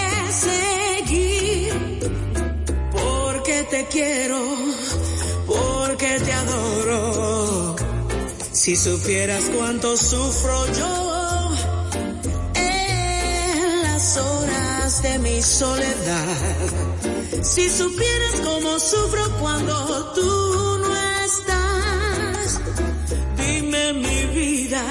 [0.48, 1.72] seguir.
[2.90, 4.40] Porque te quiero,
[5.46, 7.76] porque te adoro.
[8.52, 11.09] Si supieras cuánto sufro yo
[15.02, 16.36] de mi soledad.
[17.42, 22.60] Si supieras cómo sufro cuando tú no estás.
[23.36, 24.82] Dime mi vida,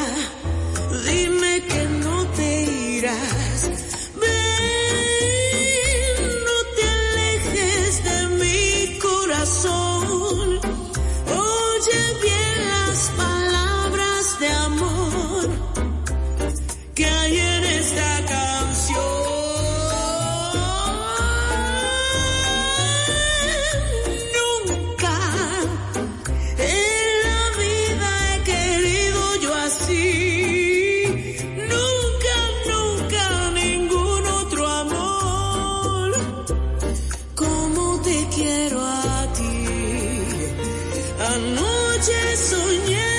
[41.34, 43.14] Anoche soñé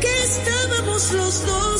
[0.00, 1.71] que estábamos los dos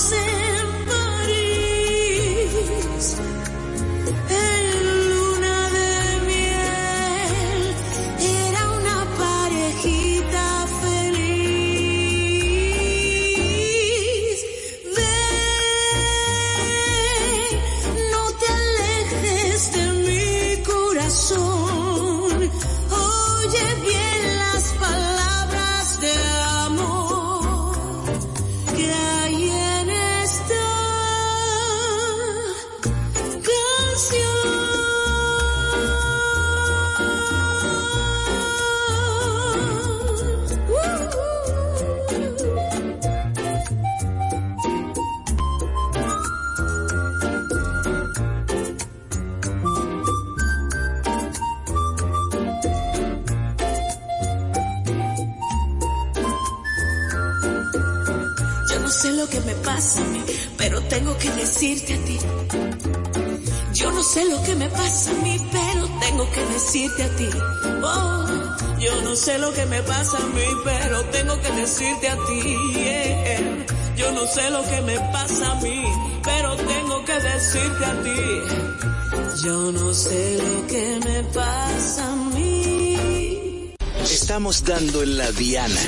[72.09, 72.40] a ti.
[72.74, 73.66] yeah.
[73.96, 75.83] Yo no sé lo que me pasa a mí,
[76.24, 79.44] pero tengo que decirte a ti.
[79.44, 83.74] Yo no sé lo que me pasa a mí.
[84.02, 85.81] Estamos dando en la diana.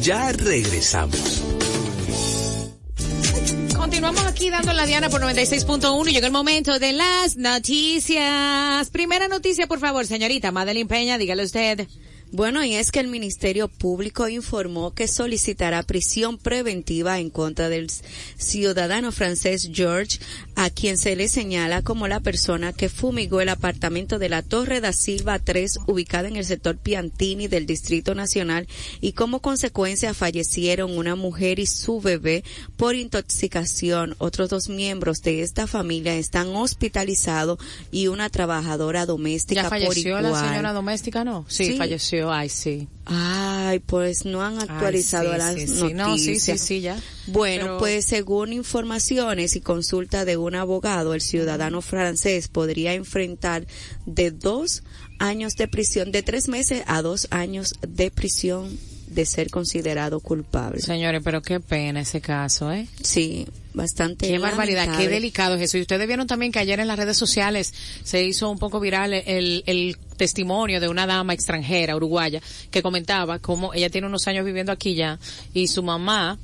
[0.00, 1.42] Ya regresamos.
[3.76, 8.90] Continuamos aquí dando la diana por 96.1 y llegó el momento de las noticias.
[8.90, 11.86] Primera noticia, por favor, señorita Madeline Peña, dígale usted.
[12.36, 17.90] Bueno, y es que el Ministerio Público informó que solicitará prisión preventiva en contra del
[18.36, 20.18] ciudadano francés George,
[20.54, 24.82] a quien se le señala como la persona que fumigó el apartamento de la Torre
[24.82, 28.68] da Silva 3, ubicada en el sector Piantini del Distrito Nacional,
[29.00, 32.44] y como consecuencia fallecieron una mujer y su bebé
[32.76, 34.14] por intoxicación.
[34.18, 37.58] Otros dos miembros de esta familia están hospitalizados
[37.90, 40.24] y una trabajadora doméstica ¿Ya por falleció igual.
[40.24, 41.46] la señora doméstica, no?
[41.48, 41.78] Sí, Sí.
[41.78, 42.88] falleció, ay, sí.
[43.04, 45.94] Ay, pues no han actualizado Ay, sí, las sí, sí.
[45.94, 45.94] noticias.
[45.94, 47.00] No, sí, sí, sí, ya.
[47.26, 53.66] Bueno, Pero- pues según informaciones y consulta de un abogado, el ciudadano francés podría enfrentar
[54.06, 54.82] de dos
[55.18, 60.80] años de prisión, de tres meses a dos años de prisión de ser considerado culpable.
[60.80, 62.88] Señores, pero qué pena ese caso, ¿eh?
[63.02, 64.26] Sí, bastante.
[64.26, 65.78] Qué barbaridad, qué delicado es eso.
[65.78, 69.12] Y ustedes vieron también que ayer en las redes sociales se hizo un poco viral
[69.12, 74.44] el, el testimonio de una dama extranjera, uruguaya, que comentaba cómo ella tiene unos años
[74.44, 75.18] viviendo aquí ya
[75.52, 76.38] y su mamá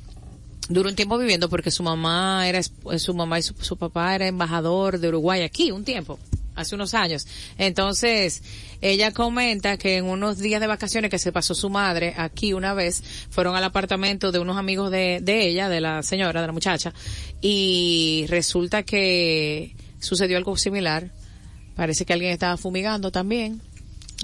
[0.69, 4.27] duró un tiempo viviendo porque su mamá era, su mamá y su, su papá era
[4.27, 6.19] embajador de Uruguay aquí un tiempo
[6.55, 7.27] hace unos años.
[7.57, 8.41] Entonces,
[8.81, 12.73] ella comenta que en unos días de vacaciones que se pasó su madre aquí una
[12.73, 16.53] vez, fueron al apartamento de unos amigos de, de ella, de la señora, de la
[16.53, 16.93] muchacha,
[17.41, 21.11] y resulta que sucedió algo similar.
[21.75, 23.61] Parece que alguien estaba fumigando también.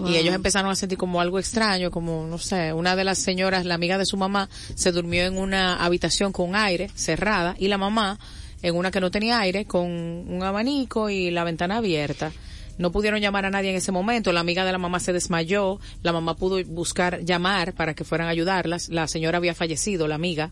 [0.08, 3.66] Y ellos empezaron a sentir como algo extraño, como, no sé, una de las señoras,
[3.66, 7.78] la amiga de su mamá, se durmió en una habitación con aire cerrada y la
[7.78, 8.18] mamá
[8.62, 12.32] en una que no tenía aire con un abanico y la ventana abierta.
[12.80, 14.32] No pudieron llamar a nadie en ese momento.
[14.32, 15.80] La amiga de la mamá se desmayó.
[16.02, 18.88] La mamá pudo buscar, llamar para que fueran a ayudarlas.
[18.88, 20.52] La señora había fallecido, la amiga.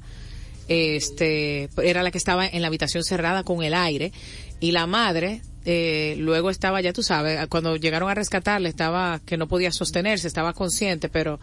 [0.68, 4.12] Este, era la que estaba en la habitación cerrada con el aire.
[4.60, 9.38] Y la madre, eh, luego estaba, ya tú sabes, cuando llegaron a rescatarle, estaba que
[9.38, 11.39] no podía sostenerse, estaba consciente, pero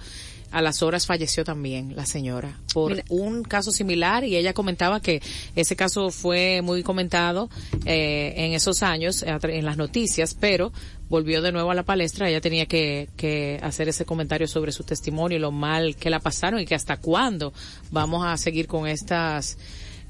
[0.55, 3.05] a las horas falleció también la señora por Mira.
[3.09, 5.21] un caso similar y ella comentaba que
[5.57, 7.51] ese caso fue muy comentado
[7.85, 10.73] eh, en esos años en las noticias, pero
[11.09, 12.29] volvió de nuevo a la palestra.
[12.29, 16.21] Ella tenía que, que hacer ese comentario sobre su testimonio y lo mal que la
[16.21, 17.53] pasaron y que hasta cuándo
[17.91, 19.59] vamos a seguir con estas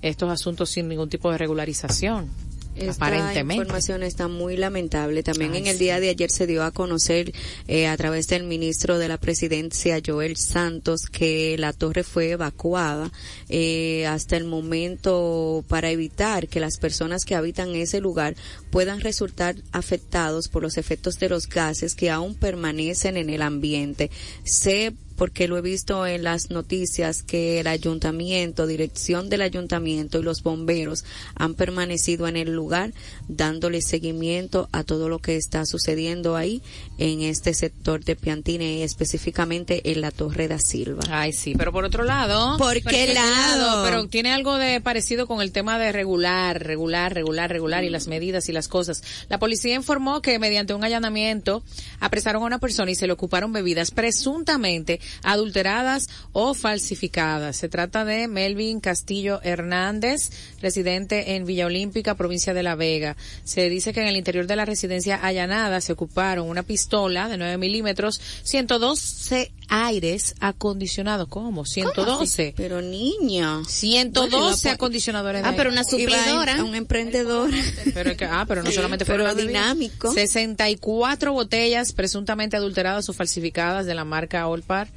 [0.02, 2.28] estos asuntos sin ningún tipo de regularización.
[2.76, 3.62] Esta aparentemente.
[3.62, 5.22] información está muy lamentable.
[5.22, 7.32] También Ay, en el día de ayer se dio a conocer
[7.68, 13.10] eh, a través del ministro de la Presidencia, Joel Santos, que la torre fue evacuada
[13.48, 18.34] eh, hasta el momento para evitar que las personas que habitan ese lugar
[18.70, 24.10] puedan resultar afectados por los efectos de los gases que aún permanecen en el ambiente.
[24.44, 30.22] Sé porque lo he visto en las noticias que el ayuntamiento, dirección del ayuntamiento y
[30.22, 31.04] los bomberos
[31.34, 32.92] han permanecido en el lugar
[33.28, 36.62] dándole seguimiento a todo lo que está sucediendo ahí
[36.98, 41.02] en este sector de Piantine y específicamente en la Torre da Silva.
[41.10, 42.56] Ay, sí, pero por otro lado.
[42.58, 43.84] ¿Por qué lado?
[43.84, 48.06] Pero tiene algo de parecido con el tema de regular, regular, regular, regular y las
[48.08, 49.02] medidas y las cosas.
[49.28, 51.62] La policía informó que mediante un allanamiento
[52.00, 57.56] apresaron a una persona y se le ocuparon bebidas presuntamente adulteradas o falsificadas.
[57.56, 60.30] Se trata de Melvin Castillo Hernández,
[60.60, 63.16] residente en Villa Olímpica, provincia de La Vega.
[63.44, 67.36] Se dice que en el interior de la residencia allanada se ocuparon una pistola de
[67.36, 71.28] 9 milímetros, 112 aires acondicionados.
[71.28, 71.64] ¿Cómo?
[71.64, 72.54] 112.
[72.56, 73.62] Pero niña.
[73.66, 76.62] 112 acondicionadores de Ah, pero una suplidora.
[76.64, 77.50] un emprendedor.
[77.94, 79.62] pero que, ah, pero no solamente fueron pero bebidas.
[79.64, 80.12] dinámico.
[80.12, 84.88] 64 botellas presuntamente adulteradas o falsificadas de la marca Olpar.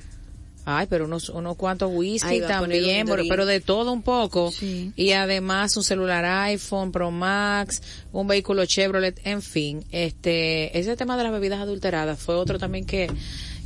[0.70, 4.52] Ay, pero unos, unos cuantos whisky va también, pero, pero de todo un poco.
[4.52, 4.92] Sí.
[4.98, 9.86] Y además un celular iPhone Pro Max, un vehículo Chevrolet, en fin.
[9.94, 13.10] Este, ese tema de las bebidas adulteradas fue otro también que,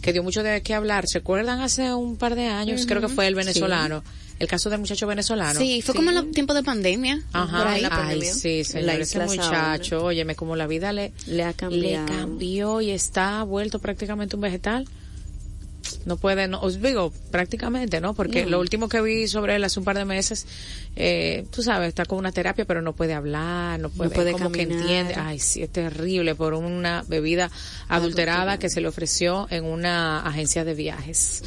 [0.03, 1.05] que dio mucho de qué hablar.
[1.07, 2.85] ¿Se acuerdan hace un par de años?
[2.85, 4.03] Creo que fue el venezolano.
[4.37, 5.59] El caso del muchacho venezolano.
[5.59, 7.15] Sí, fue como en los tiempos de pandemia.
[7.31, 7.83] por Ajá, ahí.
[7.83, 8.33] ay, pandemia.
[8.33, 12.05] sí, En señor, la ese muchacho, óyeme, como la vida le, Le ha le cambiado.
[12.07, 14.87] cambió y está vuelto prácticamente un vegetal.
[16.05, 18.13] No puede, no, os digo, prácticamente, ¿no?
[18.13, 20.45] Porque lo último que vi sobre él hace un par de meses,
[20.95, 24.51] eh, tú sabes, está con una terapia, pero no puede hablar, no puede, puede como
[24.51, 25.15] que entiende.
[25.15, 27.51] Ay, sí, es terrible por una bebida
[27.87, 31.43] adulterada que se le ofreció en una agencia de viajes.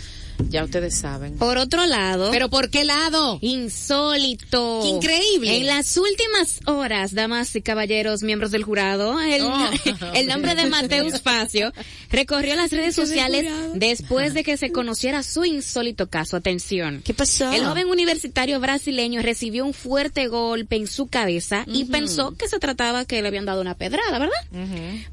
[0.48, 1.36] Ya ustedes saben.
[1.36, 3.38] Por otro lado, ¿Pero por qué lado?
[3.42, 4.80] insólito.
[4.82, 5.56] ¡Qué increíble!
[5.58, 9.70] En las últimas horas, damas y caballeros, miembros del jurado, el, Oh.
[10.14, 11.72] el nombre de Mateus Facio
[12.10, 16.36] recorrió las redes sociales después de que se conociera su insólito caso.
[16.36, 17.02] Atención.
[17.04, 17.52] ¿Qué pasó?
[17.52, 22.58] El joven universitario brasileño recibió un fuerte golpe en su cabeza y pensó que se
[22.58, 24.34] trataba que le habían dado una pedrada, ¿verdad?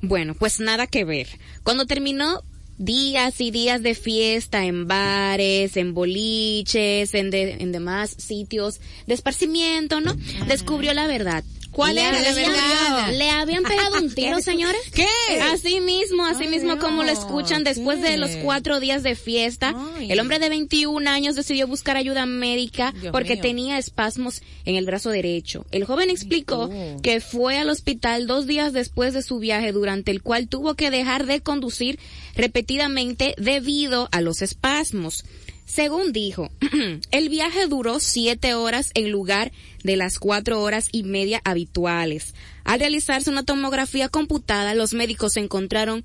[0.01, 1.27] Bueno, pues nada que ver.
[1.63, 2.41] Cuando terminó
[2.83, 9.13] días y días de fiesta en bares, en boliches, en, de- en demás sitios de
[9.13, 10.15] esparcimiento, ¿no?
[10.47, 11.43] Descubrió la verdad.
[11.71, 13.13] ¿Cuál Le era la verdad?
[13.13, 14.81] Le habían pegado un tiro, señores.
[14.93, 15.07] ¿Qué?
[15.53, 19.73] Así mismo, así Ay, mismo como lo escuchan después de los cuatro días de fiesta.
[19.95, 20.11] Ay.
[20.11, 23.41] El hombre de 21 años decidió buscar ayuda médica Dios porque mío.
[23.41, 25.65] tenía espasmos en el brazo derecho.
[25.71, 26.69] El joven explicó
[27.01, 30.91] que fue al hospital dos días después de su viaje durante el cual tuvo que
[30.91, 31.99] dejar de conducir
[32.35, 35.23] repetidamente debido a los espasmos.
[35.65, 36.49] Según dijo,
[37.11, 39.51] el viaje duró siete horas en lugar
[39.83, 42.33] de las cuatro horas y media habituales.
[42.63, 46.03] Al realizarse una tomografía computada, los médicos encontraron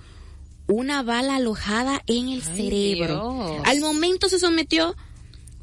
[0.69, 3.35] una bala alojada en el Ay, cerebro.
[3.51, 3.63] Dios.
[3.65, 4.97] Al momento se sometió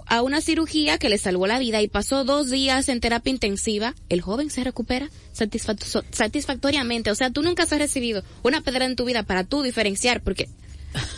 [0.06, 3.96] a una cirugía que le salvó la vida y pasó dos días en terapia intensiva.
[4.10, 7.10] El joven se recupera satisfac- satisfactoriamente.
[7.10, 10.50] O sea, tú nunca has recibido una pedra en tu vida para tú diferenciar, porque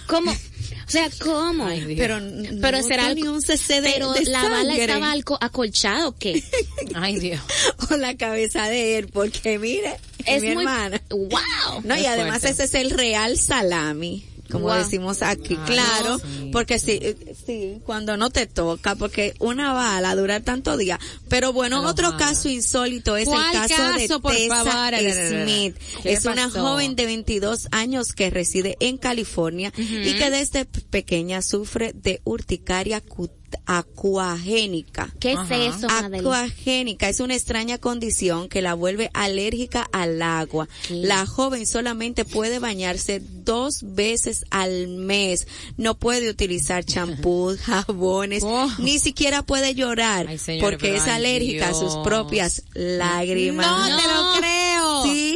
[0.08, 0.32] ¿cómo?
[0.32, 1.66] O sea, ¿cómo?
[1.66, 1.96] Ay.
[1.98, 2.20] Pero,
[2.62, 6.44] Pero será ni un cc de, pero de la bala estaba alco- acolchada o qué?
[6.96, 7.42] Ay, Dios.
[7.90, 9.96] o la cabeza de él, porque mire,
[10.26, 11.02] Es mi muy hermana.
[11.10, 11.82] wow.
[11.84, 12.64] No, y además fuerte.
[12.64, 14.78] ese es el real salami, como Wow.
[14.78, 16.50] decimos aquí, Ah, claro, sí.
[16.52, 21.00] porque sí, eh, sí, cuando no te toca, porque una bala dura tanto día.
[21.30, 21.91] Pero bueno, Alojada.
[22.10, 24.93] otro caso insólito es el ¿Cuál caso, de Tessa favor?
[25.30, 25.76] Smith.
[26.04, 31.41] ¿Qué Es una joven de 22 años que reside en California y que desde pequeña
[31.41, 33.32] sufre de urticaria cut-
[33.66, 35.14] acuagénica.
[35.20, 35.56] ¿Qué es Ajá.
[35.58, 35.88] eso?
[35.89, 40.68] Acuagénica es una extraña condición que la vuelve alérgica al agua.
[40.89, 45.47] La joven solamente puede bañarse dos veces al mes.
[45.78, 48.70] No puede utilizar champú, jabones, Oh.
[48.80, 53.66] ni siquiera puede llorar Ay, porque es ay, alérgica a sus propias lágrimas.
[53.66, 54.64] No, te lo creo.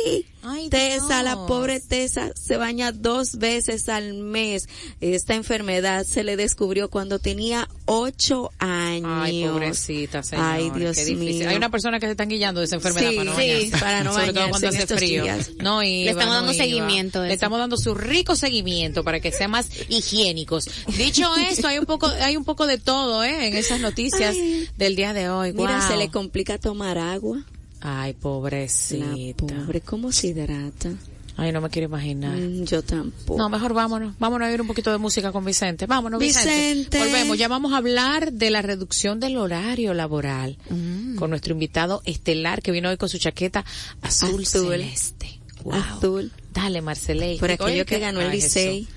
[0.03, 0.25] Sí.
[0.41, 4.69] Ay, Tesa, la pobre Tesa se baña dos veces al mes.
[5.01, 9.09] Esta enfermedad se le descubrió cuando tenía ocho años.
[9.21, 10.45] Ay, pobrecita, señor.
[10.45, 11.39] Ay, Dios qué difícil.
[11.39, 11.49] mío.
[11.49, 13.77] Hay una persona que se están guillando de esa enfermedad Sí, para no sí, bañarse.
[13.79, 15.23] para no Sobre todo cuando hace frío.
[15.23, 15.51] días.
[15.59, 16.63] No, Le Iva, estamos no dando iba.
[16.63, 20.69] seguimiento Le estamos dando su rico seguimiento para que sean más higiénicos.
[20.97, 23.47] Dicho esto, hay un poco, hay un poco de todo, ¿eh?
[23.47, 24.69] En esas noticias Ay.
[24.77, 25.51] del día de hoy.
[25.51, 27.43] Mira, se le complica tomar agua.
[27.81, 29.05] Ay, La pobrecita.
[29.37, 30.91] pobre, ¿cómo se hidrata?
[31.37, 32.35] Ay, no me quiero imaginar.
[32.35, 33.37] Mm, yo tampoco.
[33.37, 34.13] No, mejor vámonos.
[34.19, 35.85] Vámonos a oír un poquito de música con Vicente.
[35.85, 36.49] Vámonos, Vicente.
[36.49, 36.99] Vicente.
[36.99, 37.37] Volvemos.
[37.37, 41.15] Ya vamos a hablar de la reducción del horario laboral Mm.
[41.15, 43.63] con nuestro invitado estelar que vino hoy con su chaqueta
[44.01, 44.45] azul, Azul.
[44.45, 45.38] celeste.
[45.63, 45.73] Wow.
[45.75, 46.31] Azul.
[46.53, 47.37] Dale, Marceley.
[47.37, 48.87] Por aquello Oye, que ganó el Ay, Licey.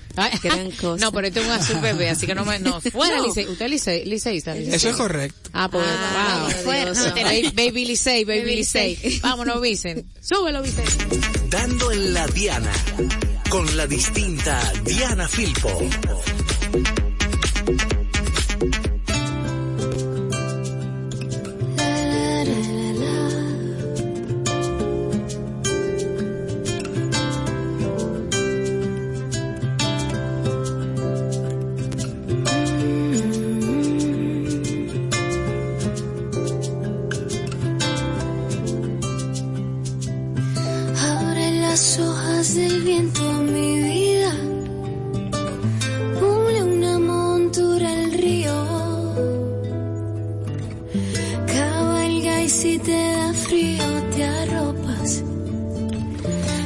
[0.43, 1.03] Gran cosa.
[1.05, 3.27] No, pero este es un azul bebé, así que no me, no, fuera No.
[3.27, 3.47] Licey.
[3.47, 4.55] Usted es liceísta.
[4.57, 5.49] Eso es correcto.
[5.53, 6.63] Ah, pues, Ah, wow.
[6.63, 6.93] fuera.
[6.93, 8.95] No, baby, baby Licey, baby, Baby Licey.
[8.95, 9.19] Licey.
[9.23, 10.05] Vámonos, Vicente.
[10.21, 11.19] Súbelo, Vicente.
[11.49, 12.71] Dando en la Diana.
[13.49, 15.69] Con la distinta Diana Filpo.
[42.55, 44.31] Del viento a mi vida.
[46.21, 48.55] Une una montura al río.
[51.47, 53.85] Cabalga y si te da frío
[54.15, 55.23] te arropas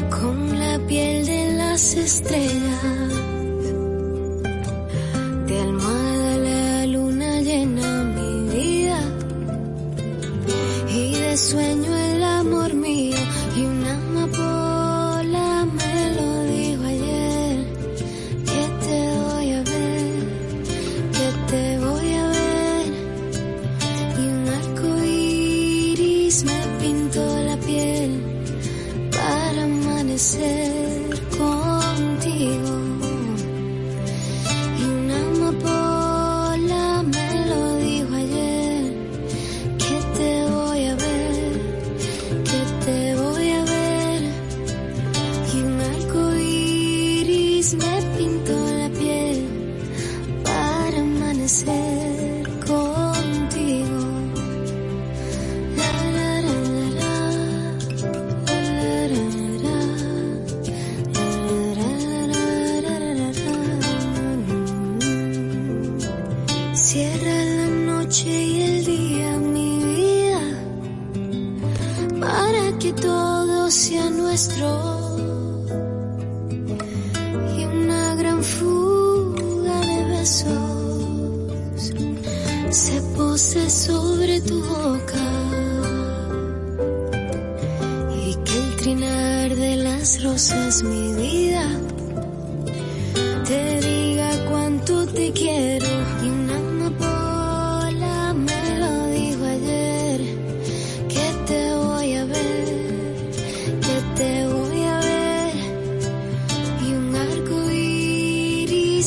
[0.09, 2.76] con la piel de las estrellas.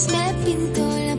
[0.00, 1.09] Iris me pintó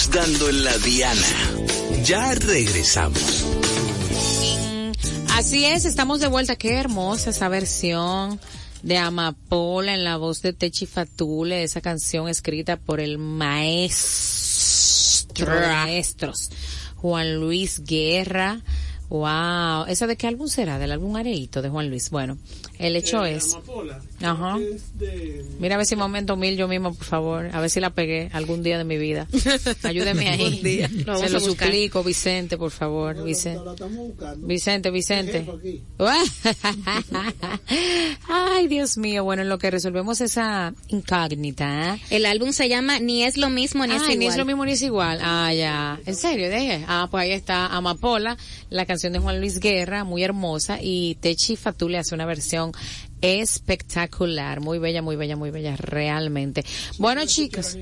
[0.00, 1.20] Estamos dando en la Diana.
[2.04, 3.44] Ya regresamos.
[5.34, 6.56] Así es, estamos de vuelta.
[6.56, 8.40] Qué hermosa esa versión
[8.82, 15.68] de Amapola en la voz de Techi Fatule, esa canción escrita por el maestro de
[15.68, 16.48] maestros,
[16.96, 18.62] Juan Luis Guerra.
[19.10, 20.78] Wow, ¿esa de qué álbum será?
[20.78, 22.08] ¿Del álbum Areito de Juan Luis?
[22.08, 22.38] Bueno,
[22.80, 23.54] el hecho Eh, es...
[23.54, 24.58] Amapola, Ajá.
[24.58, 27.50] es de- Mira a ver si momento mil yo mismo, por favor.
[27.52, 29.26] A ver si la pegué algún día de mi vida.
[29.82, 30.60] Ayúdeme ahí.
[30.62, 30.88] Día.
[31.06, 31.68] Lo Se lo buscar.
[31.68, 33.22] suplico, Vicente, por favor.
[33.24, 33.64] Vicente.
[33.64, 34.46] la estamos buscando.
[34.46, 35.46] Vicente, Vicente.
[38.28, 39.24] Ay, Dios mío.
[39.24, 41.94] Bueno, en lo que resolvemos esa incógnita.
[41.94, 42.00] ¿eh?
[42.10, 44.18] El álbum se llama Ni es lo mismo ni es Ay, igual.
[44.18, 45.18] ni es lo mismo ni es igual.
[45.22, 46.00] Ah, ya.
[46.06, 46.48] ¿En serio?
[46.48, 46.84] Deje.
[46.88, 48.36] Ah, pues ahí está Amapola,
[48.70, 52.69] la canción de Juan Luis Guerra, muy hermosa, y Techi Fatú le hace una versión
[53.20, 56.64] espectacular, muy bella, muy bella, muy bella, realmente.
[56.98, 57.76] Bueno, chicos.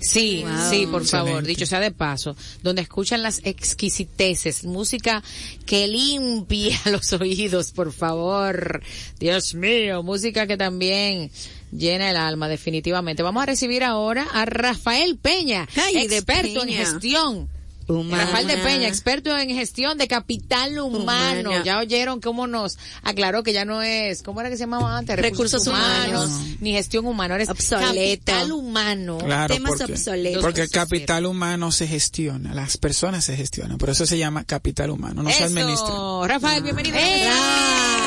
[0.00, 5.22] Sí, sí, por favor, dicho sea de paso, donde escuchan las exquisiteces, música
[5.66, 8.82] que limpia los oídos, por favor.
[9.18, 11.30] Dios mío, música que también
[11.72, 13.22] llena el alma, definitivamente.
[13.22, 17.59] Vamos a recibir ahora a Rafael Peña, Ay, de experto en gestión.
[17.98, 18.24] Humana.
[18.24, 21.50] Rafael de Peña, experto en gestión de capital humano.
[21.50, 21.64] Humana.
[21.64, 25.16] Ya oyeron cómo nos aclaró que ya no es, ¿cómo era que se llamaba antes?
[25.16, 26.30] Recursos humanos.
[26.60, 28.24] ni gestión humana, ahora es Obsoleto.
[28.24, 29.18] capital humano.
[29.18, 30.42] Claro, Temas porque, obsoletos.
[30.42, 34.90] porque el capital humano se gestiona, las personas se gestionan, por eso se llama capital
[34.90, 35.88] humano, no se administra.
[35.88, 36.96] Eso, Rafael, bienvenido.
[36.96, 37.99] Gracias.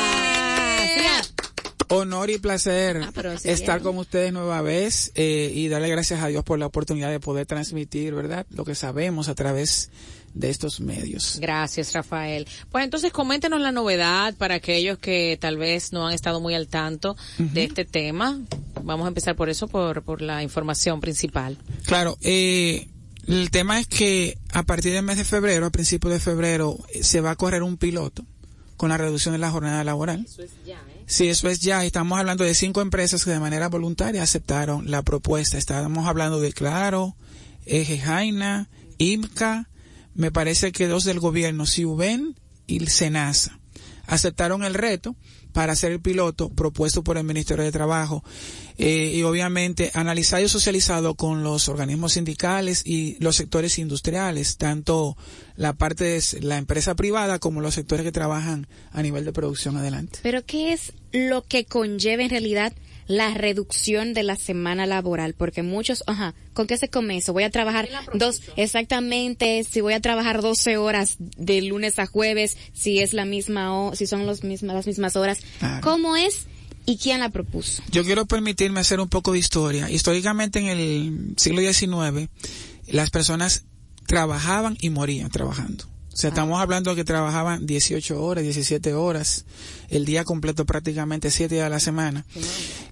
[1.88, 3.12] Honor y placer Ah,
[3.44, 3.82] estar bien.
[3.92, 7.46] con ustedes nueva vez eh, y darle gracias a Dios por la oportunidad de poder
[7.46, 8.46] transmitir, ¿verdad?
[8.50, 9.90] Lo que sabemos a través
[10.34, 11.38] de estos medios.
[11.40, 12.48] Gracias, Rafael.
[12.70, 16.66] Pues entonces coméntenos la novedad para aquellos que tal vez no han estado muy al
[16.66, 18.40] tanto de este tema.
[18.82, 21.56] Vamos a empezar por eso, por, por la información principal.
[21.86, 22.88] Claro, eh,
[23.28, 27.04] el tema es que a partir del mes de febrero, a principios de febrero, eh,
[27.04, 28.26] se va a correr un piloto
[28.84, 30.26] con la reducción de la jornada laboral.
[30.28, 31.04] Eso es ya, ¿eh?
[31.06, 31.82] Sí, eso es ya.
[31.86, 35.56] Estamos hablando de cinco empresas que de manera voluntaria aceptaron la propuesta.
[35.56, 37.16] Estábamos hablando de Claro,
[37.64, 38.68] Eje Jaina,
[38.98, 39.70] IMCA,
[40.14, 43.58] me parece que dos del gobierno, Ciuben y el Senasa.
[44.06, 45.16] Aceptaron el reto
[45.54, 48.24] para hacer el piloto propuesto por el Ministerio de Trabajo
[48.76, 55.16] eh, y obviamente analizado y socializado con los organismos sindicales y los sectores industriales, tanto
[55.56, 59.76] la parte de la empresa privada como los sectores que trabajan a nivel de producción
[59.76, 60.18] adelante.
[60.24, 62.72] Pero ¿qué es lo que conlleva en realidad
[63.06, 65.34] la reducción de la semana laboral?
[65.34, 67.32] Porque muchos, ajá, ¿con qué se come eso?
[67.32, 72.56] Voy a trabajar dos, exactamente, si voy a trabajar 12 horas de lunes a jueves,
[72.72, 75.40] si es la misma, o, si son los mismas, las mismas horas.
[75.58, 75.80] Claro.
[75.82, 76.46] ¿Cómo es
[76.86, 77.82] y quién la propuso?
[77.90, 79.90] Yo quiero permitirme hacer un poco de historia.
[79.90, 82.28] Históricamente en el siglo XIX,
[82.88, 83.64] las personas
[84.06, 85.93] trabajaban y morían trabajando.
[86.14, 89.46] O sea, estamos hablando de que trabajaban 18 horas, 17 horas,
[89.88, 92.24] el día completo prácticamente 7 días a la semana.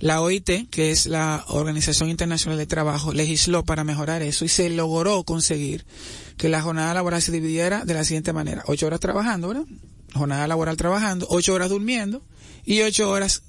[0.01, 4.69] La OIT, que es la Organización Internacional de Trabajo, legisló para mejorar eso y se
[4.71, 5.87] logró conseguir
[6.37, 8.65] que la jornada laboral se dividiera de la siguiente manera.
[8.67, 9.67] 8 horas trabajando, ¿verdad?
[10.13, 12.25] Jornada laboral trabajando, 8 horas durmiendo
[12.65, 13.45] y 8 horas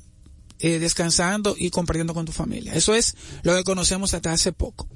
[0.60, 2.76] eh, descansando y compartiendo con tu familia.
[2.76, 4.88] Eso es lo que conocemos hasta hace poco.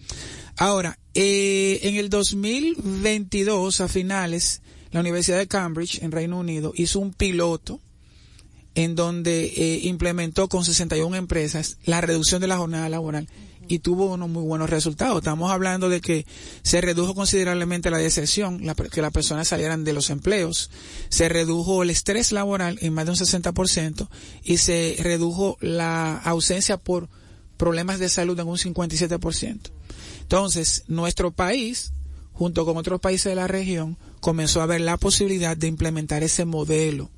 [0.58, 7.00] Ahora, eh, en el 2022, a finales, la Universidad de Cambridge, en Reino Unido, hizo
[7.00, 7.80] un piloto
[8.74, 13.28] en donde eh, implementó con 61 empresas la reducción de la jornada laboral
[13.68, 15.18] y tuvo unos muy buenos resultados.
[15.18, 16.26] Estamos hablando de que
[16.64, 20.72] se redujo considerablemente la deserción, la, que las personas salieran de los empleos,
[21.10, 24.10] se redujo el estrés laboral en más de un 60%
[24.44, 27.10] y se redujo la ausencia por
[27.58, 29.77] problemas de salud en un 57%.
[30.28, 31.94] Entonces, nuestro país,
[32.34, 36.44] junto con otros países de la región, comenzó a ver la posibilidad de implementar ese
[36.44, 37.10] modelo.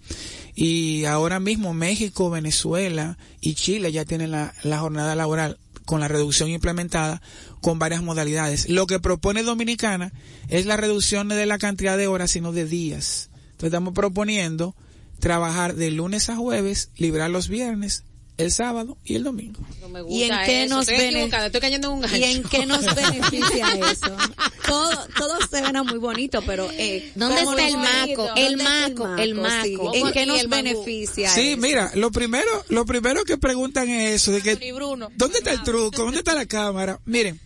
[0.54, 6.50] Y ahora mismo México, Venezuela y Chile ya tienen la, jornada laboral con la reducción
[6.50, 7.20] implementada
[7.62, 8.70] con varias modalidades.
[8.70, 10.14] Lo que propone Dominicana
[10.48, 13.32] es la reducción de la cantidad de horas, sino de días.
[13.54, 14.76] Entonces estamos proponiendo
[15.20, 18.04] trabajar de lunes a jueves, librar los viernes,
[18.40, 19.60] el sábado y el domingo.
[19.82, 20.76] No me ¿Y en gusta qué eso.
[20.76, 22.16] nos Estoy bene- equivocada, estoy cayendo en un gancho.
[22.18, 24.18] ¿Y en qué nos beneficia eso?
[24.66, 28.24] Todo, todo suena muy bonito, pero eh, ¿Dónde ¿cómo está el maco?
[28.28, 29.96] ¿Dónde El maco, el Sí, maco.
[29.96, 31.62] ¿En qué nos beneficia Sí, eso?
[31.62, 35.10] mira, lo primero, lo primero que preguntan es eso, de que, Bruno.
[35.16, 36.04] ¿dónde está el truco?
[36.04, 37.00] ¿Dónde está la cámara?
[37.06, 37.40] Miren,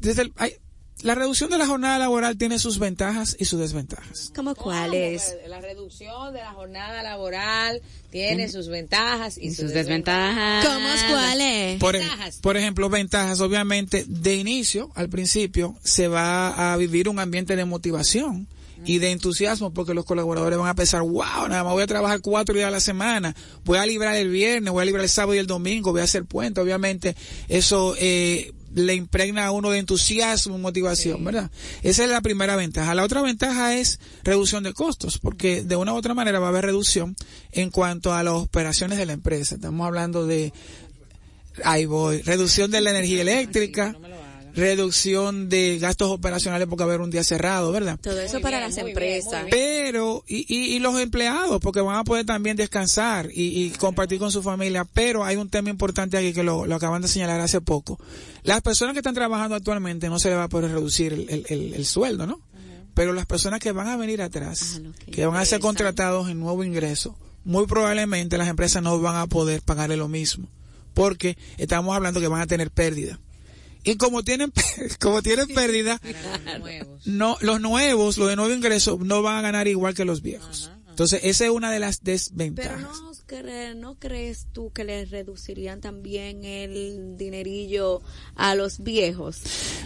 [0.00, 0.54] desde el, hay-
[1.02, 4.32] la reducción de la jornada laboral tiene sus ventajas y sus desventajas.
[4.34, 5.36] ¿Cómo cuáles?
[5.46, 7.80] La reducción de la jornada laboral
[8.10, 10.66] tiene sus ventajas y, Y sus, sus desventajas.
[10.66, 11.78] ¿Cómo cuáles?
[11.78, 12.38] Por, e- Ventajas.
[12.42, 17.64] por ejemplo, ventajas, obviamente, de inicio, al principio, se va a vivir un ambiente de
[17.64, 18.48] motivación
[18.84, 22.20] y de entusiasmo porque los colaboradores van a pensar, wow, nada más voy a trabajar
[22.20, 23.34] cuatro días a la semana,
[23.64, 26.04] voy a librar el viernes, voy a librar el sábado y el domingo, voy a
[26.04, 27.16] hacer puente, obviamente,
[27.48, 31.50] eso eh, le impregna a uno de entusiasmo, motivación, ¿verdad?
[31.82, 32.94] Esa es la primera ventaja.
[32.94, 36.50] La otra ventaja es reducción de costos, porque de una u otra manera va a
[36.50, 37.16] haber reducción
[37.52, 39.56] en cuanto a las operaciones de la empresa.
[39.56, 40.52] Estamos hablando de,
[41.64, 43.96] ahí voy, reducción de la energía eléctrica,
[44.58, 47.98] reducción de gastos operacionales porque va a haber un día cerrado, ¿verdad?
[48.00, 49.46] Todo eso para las empresas.
[49.50, 54.18] Pero, y, y, y, los empleados, porque van a poder también descansar y, y, compartir
[54.18, 57.40] con su familia, pero hay un tema importante aquí que lo, lo, acaban de señalar
[57.40, 57.98] hace poco.
[58.42, 61.46] Las personas que están trabajando actualmente no se les va a poder reducir el, el,
[61.48, 62.40] el, el sueldo, ¿no?
[62.94, 66.28] Pero las personas que van a venir atrás, ah, que, que van a ser contratados
[66.28, 70.48] en nuevo ingreso, muy probablemente las empresas no van a poder pagarle lo mismo,
[70.94, 73.20] porque estamos hablando que van a tener pérdida
[73.84, 74.52] y como tienen
[75.00, 76.00] como tienen pérdida
[77.04, 80.70] no los nuevos los de nuevo ingreso no van a ganar igual que los viejos
[80.98, 82.82] entonces esa es una de las desventajas.
[83.28, 88.02] pero no, no crees tú que les reducirían también el dinerillo
[88.34, 89.42] a los viejos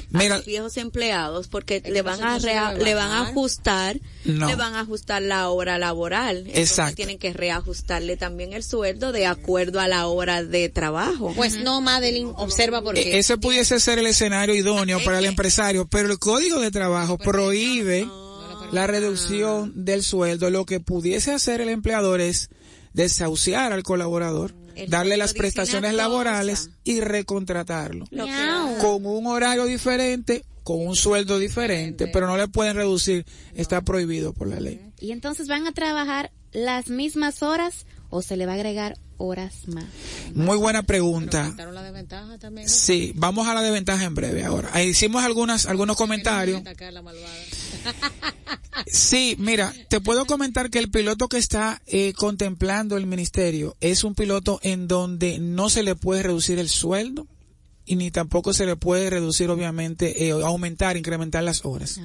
[0.08, 4.46] Mira, a los viejos empleados porque le van a rea, le van a ajustar no.
[4.46, 6.46] le van a ajustar la hora laboral.
[6.54, 6.96] Exacto.
[6.96, 11.34] tienen que reajustarle también el sueldo de acuerdo a la hora de trabajo.
[11.36, 15.86] Pues no Madeline observa porque e ese pudiese ser el escenario idóneo para el empresario
[15.86, 18.08] pero el código de trabajo prohíbe
[18.72, 22.48] la reducción del sueldo, lo que pudiese hacer el empleador es
[22.92, 28.06] desahuciar al colaborador, El darle las prestaciones laborales y recontratarlo.
[28.80, 34.32] Con un horario diferente, con un sueldo diferente, pero no le pueden reducir, está prohibido
[34.32, 34.80] por la ley.
[35.00, 39.68] Y entonces van a trabajar las mismas horas o se le va a agregar horas
[39.68, 39.84] más.
[40.34, 41.48] Muy buena pregunta.
[41.50, 42.66] Quitaron la desventaja también.
[42.66, 42.72] ¿no?
[42.72, 44.68] Sí, vamos a la desventaja en breve ahora.
[44.72, 46.62] Ahí hicimos algunas, algunos comentarios.
[48.86, 54.04] Sí, mira, te puedo comentar que el piloto que está eh, contemplando el ministerio es
[54.04, 57.26] un piloto en donde no se le puede reducir el sueldo
[57.84, 62.00] y ni tampoco se le puede reducir, obviamente, eh, aumentar, incrementar las horas.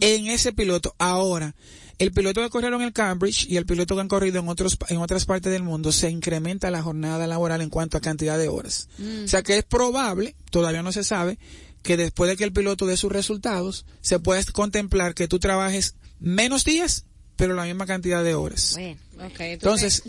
[0.00, 1.54] En ese piloto, ahora,
[1.98, 4.76] el piloto que corrieron en el Cambridge y el piloto que han corrido en otros
[4.88, 8.48] en otras partes del mundo se incrementa la jornada laboral en cuanto a cantidad de
[8.48, 8.88] horas.
[9.24, 11.38] O sea que es probable, todavía no se sabe,
[11.82, 15.94] que después de que el piloto dé sus resultados, se pueda contemplar que tú trabajes
[16.20, 17.04] menos días,
[17.36, 18.72] pero la misma cantidad de horas.
[18.74, 18.98] Bueno.
[19.38, 20.02] Entonces,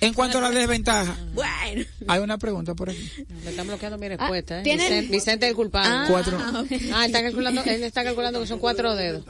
[0.00, 1.84] en cuanto a la desventaja, Bueno.
[2.08, 3.10] hay una pregunta por aquí.
[3.44, 4.62] Me están bloqueando mi respuesta, ¿eh?
[4.62, 6.08] ¿tienen- Vicente, Vicente es el culpable.
[6.12, 6.38] Cuatro.
[6.40, 9.24] Ah, él está calculando, él está calculando que son cuatro dedos.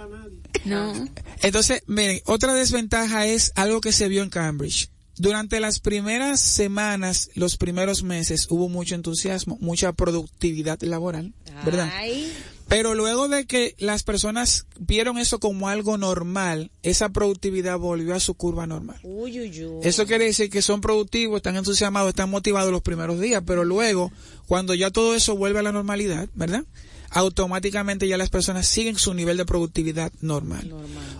[0.64, 1.08] No.
[1.42, 4.90] Entonces, miren, otra desventaja es algo que se vio en Cambridge.
[5.20, 11.92] Durante las primeras semanas, los primeros meses, hubo mucho entusiasmo, mucha productividad laboral, ¿verdad?
[11.92, 12.32] Ay,
[12.68, 18.20] Pero luego de que las personas vieron eso como algo normal, esa productividad volvió a
[18.20, 18.98] su curva normal.
[19.02, 19.80] uy, uy, uy.
[19.82, 24.10] Eso quiere decir que son productivos, están entusiasmados, están motivados los primeros días, pero luego,
[24.46, 26.64] cuando ya todo eso vuelve a la normalidad, ¿verdad?
[27.10, 30.72] Automáticamente ya las personas siguen su nivel de productividad normal.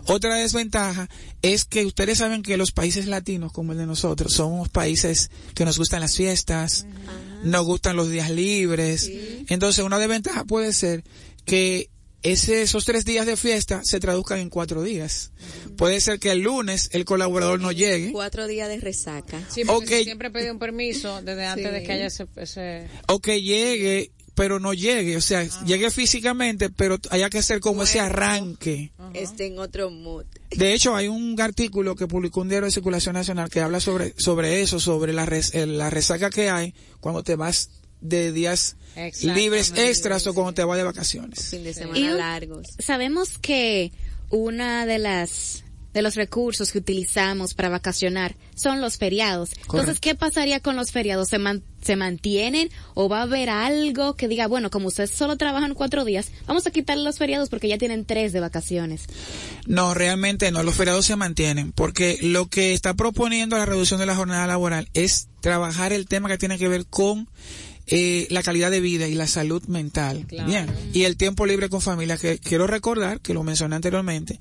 [0.07, 1.09] Otra desventaja
[1.43, 5.65] es que ustedes saben que los países latinos, como el de nosotros, somos países que
[5.65, 6.87] nos gustan las fiestas,
[7.43, 9.11] nos gustan los días libres.
[9.49, 11.03] Entonces, una desventaja puede ser
[11.45, 11.91] que
[12.23, 15.33] ese, esos tres días de fiesta se traduzcan en cuatro días.
[15.79, 19.41] Puede ser que el lunes el colaborador no llegue Cuatro días de resaca.
[19.49, 20.05] Sí, porque Ok.
[20.05, 21.73] siempre pedí un permiso desde antes Sí.
[21.73, 22.89] de que haya ese, ese...
[23.09, 27.83] o que llegue pero no llegue, o sea, llegue físicamente, pero haya que hacer como
[27.83, 28.93] ese arranque.
[29.15, 30.25] Esté en otro mood.
[30.51, 34.15] De hecho, hay un artículo que publicó un diario de circulación nacional que habla sobre
[34.17, 37.71] sobre eso, sobre la res- eh, la resaca que hay cuando te vas
[38.01, 38.77] de días
[39.35, 41.49] libres extras o cuando te vas de vacaciones.
[41.51, 42.67] Fin de semana Y largos.
[42.79, 43.93] Sabemos que
[44.31, 49.51] una de las de los recursos que utilizamos para vacacionar son los feriados.
[49.63, 51.29] Entonces, ¿qué pasaría con los feriados?
[51.29, 55.37] ¿Se, man- ¿Se mantienen o va a haber algo que diga, bueno, como ustedes solo
[55.37, 59.07] trabajan cuatro días, vamos a quitar los feriados porque ya tienen tres de vacaciones?
[59.67, 64.07] No, realmente no, los feriados se mantienen, porque lo que está proponiendo la reducción de
[64.07, 67.29] la jornada laboral es trabajar el tema que tiene que ver con
[67.87, 70.25] eh, la calidad de vida y la salud mental.
[70.47, 70.67] Bien.
[70.93, 74.39] Y el tiempo libre con familia, que quiero recordar, que lo mencioné anteriormente,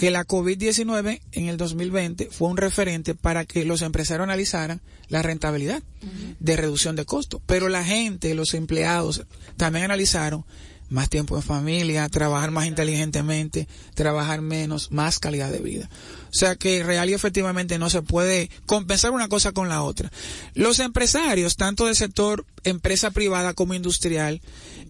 [0.00, 5.20] que la COVID-19 en el 2020 fue un referente para que los empresarios analizaran la
[5.20, 5.82] rentabilidad
[6.38, 7.42] de reducción de costos.
[7.44, 9.26] Pero la gente, los empleados,
[9.58, 10.46] también analizaron
[10.90, 15.88] más tiempo en familia, trabajar más inteligentemente, trabajar menos, más calidad de vida.
[16.30, 20.12] O sea que real y efectivamente no se puede compensar una cosa con la otra.
[20.54, 24.40] Los empresarios, tanto del sector empresa privada como industrial,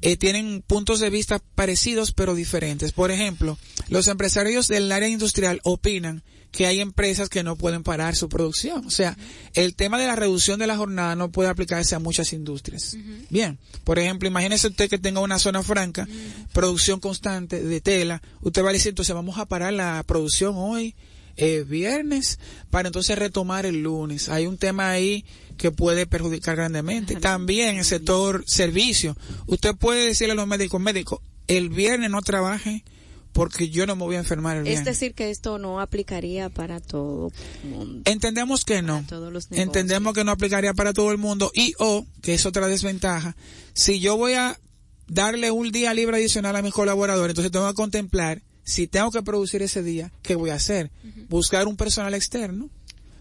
[0.02, 2.92] eh, tienen puntos de vista parecidos pero diferentes.
[2.92, 8.16] Por ejemplo, los empresarios del área industrial opinan que hay empresas que no pueden parar
[8.16, 8.86] su producción.
[8.86, 9.16] O sea,
[9.54, 12.96] el tema de la reducción de la jornada no puede aplicarse a muchas industrias.
[13.28, 16.08] Bien, por ejemplo, imagínese usted que tenga una zona franca,
[16.52, 20.94] producción constante de tela, usted va a decir, entonces vamos a parar la producción hoy,
[21.36, 22.38] eh, viernes,
[22.70, 24.28] para entonces retomar el lunes.
[24.28, 25.24] Hay un tema ahí
[25.56, 27.16] que puede perjudicar grandemente.
[27.16, 29.16] También el sector servicio.
[29.46, 32.84] Usted puede decirle a los médicos, médicos, el viernes no trabaje,
[33.32, 36.80] porque yo no me voy a enfermar el Es decir, que esto no aplicaría para
[36.80, 37.30] todo
[37.64, 38.02] el mundo.
[38.10, 39.04] Entendemos que no.
[39.08, 39.66] todos los negocios.
[39.66, 43.36] Entendemos que no aplicaría para todo el mundo y o, que es otra desventaja,
[43.72, 44.58] si yo voy a
[45.06, 49.22] darle un día libre adicional a mis colaboradores, entonces tengo que contemplar si tengo que
[49.22, 50.90] producir ese día, ¿qué voy a hacer?
[51.28, 52.68] Buscar un personal externo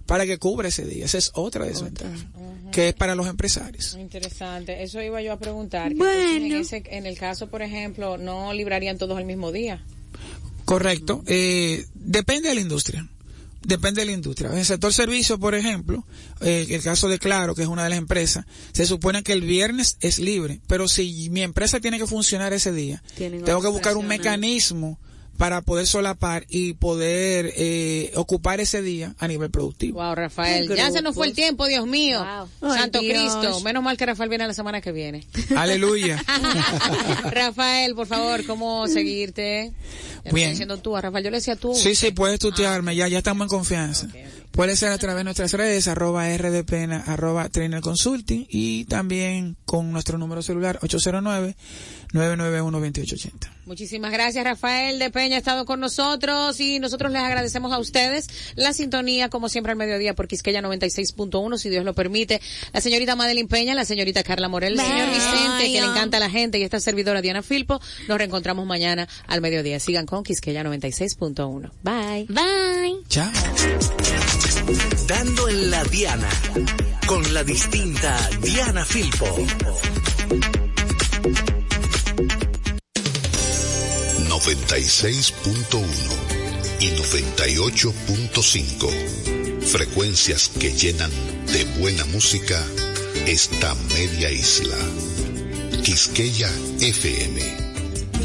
[0.05, 1.05] para que cubra ese día.
[1.05, 2.15] Esa es otra desventaja,
[2.71, 3.95] que es para los empresarios.
[3.99, 4.83] Interesante.
[4.83, 5.93] Eso iba yo a preguntar.
[5.95, 6.45] Bueno.
[6.45, 9.83] En, ese- en el caso, por ejemplo, no librarían todos el mismo día.
[10.69, 11.23] Correcto.
[11.25, 13.09] Eh, depende de la industria.
[13.63, 14.51] Depende de la industria.
[14.51, 16.05] En el sector servicio, por ejemplo,
[16.41, 19.41] eh, el caso de Claro, que es una de las empresas, se supone que el
[19.41, 23.97] viernes es libre, pero si mi empresa tiene que funcionar ese día, tengo que buscar
[23.97, 24.99] un mecanismo
[25.39, 30.03] para poder solapar y poder eh, ocupar ese día a nivel productivo.
[30.03, 30.67] Wow, Rafael.
[30.75, 32.19] Ya se nos fue el tiempo, Dios mío.
[32.59, 32.73] Wow.
[32.73, 33.37] Santo Ay, Dios.
[33.37, 33.61] Cristo.
[33.61, 35.25] Menos mal que Rafael viene la semana que viene.
[35.55, 36.21] Aleluya.
[37.31, 39.71] Rafael, por favor, ¿cómo seguirte?
[40.25, 40.35] Ya Bien.
[40.35, 41.23] estoy diciendo tú, a Rafael.
[41.23, 41.73] Yo le decía tú.
[41.73, 44.09] Sí, sí, puedes tutearme, ya, ya estamos en confianza.
[44.51, 49.93] Puede ser a través de nuestras redes, arroba rdpena, arroba trainer consulting y también con
[49.93, 53.58] nuestro número celular 809-991-2880.
[53.69, 58.27] Muchísimas gracias, Rafael de Peña ha estado con nosotros y nosotros les agradecemos a ustedes
[58.55, 62.41] la sintonía, como siempre, al mediodía por Quisqueya 96.1, si Dios lo permite.
[62.73, 65.09] La señorita Madeline Peña, la señorita Carla Morel, el señor.
[65.09, 67.79] Vicente, que le encanta a la gente, y esta servidora Diana Filpo.
[68.07, 69.79] Nos reencontramos mañana al mediodía.
[69.79, 71.69] Sigan con Quisqueya 96.1.
[71.83, 72.25] Bye.
[72.27, 73.03] Bye.
[73.07, 73.31] Chao.
[75.07, 76.29] Dando en la Diana.
[77.05, 79.27] Con la distinta Diana Filpo.
[84.57, 85.85] .1
[86.79, 89.61] y 98.5.
[89.61, 91.11] Frecuencias que llenan
[91.45, 92.65] de buena música
[93.27, 94.77] esta media isla.
[95.83, 97.39] Quisqueya FM.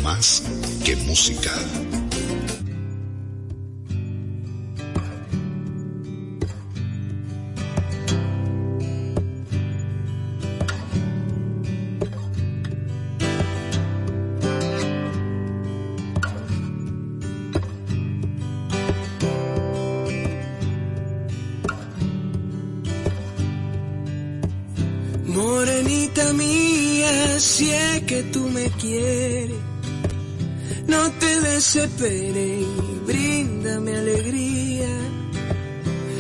[0.03, 0.43] Más
[0.85, 1.53] que música.
[30.87, 34.89] No te desesperes y bríndame alegría.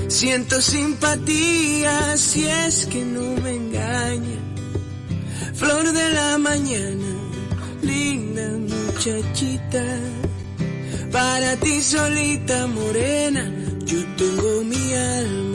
[0.08, 4.38] Siento simpatía si es que no me engaña.
[5.54, 7.10] Flor de la mañana,
[7.82, 9.84] linda muchachita.
[11.12, 13.52] Para ti solita morena,
[13.84, 15.53] yo tengo mi alma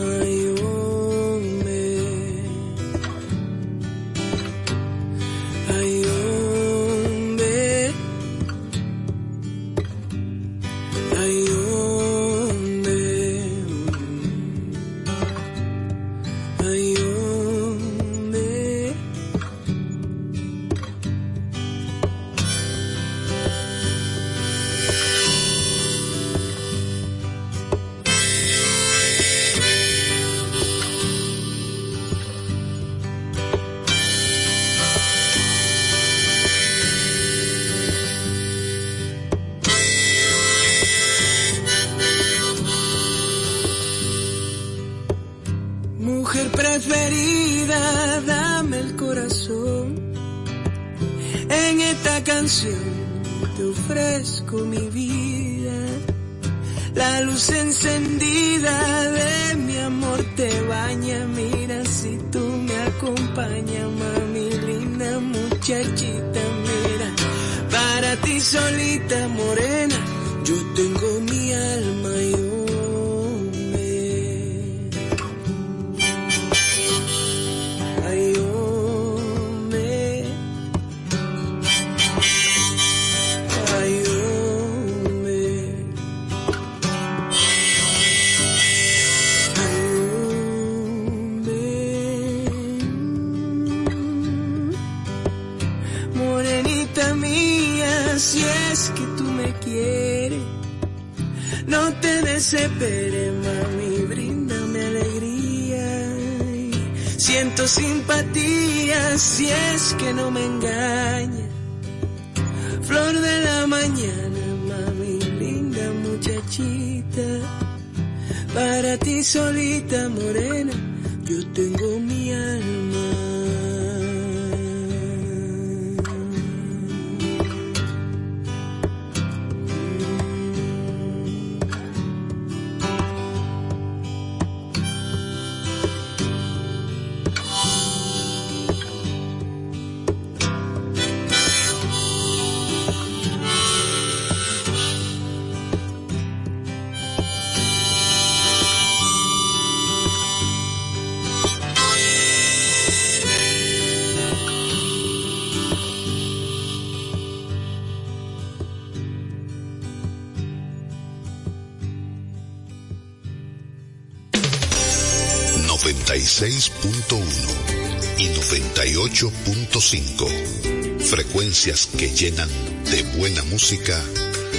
[166.42, 171.02] y 98.5.
[171.02, 172.48] Frecuencias que llenan
[172.90, 174.02] de buena música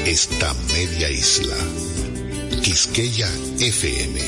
[0.05, 1.57] esta media isla.
[2.63, 4.21] Quisqueya FM.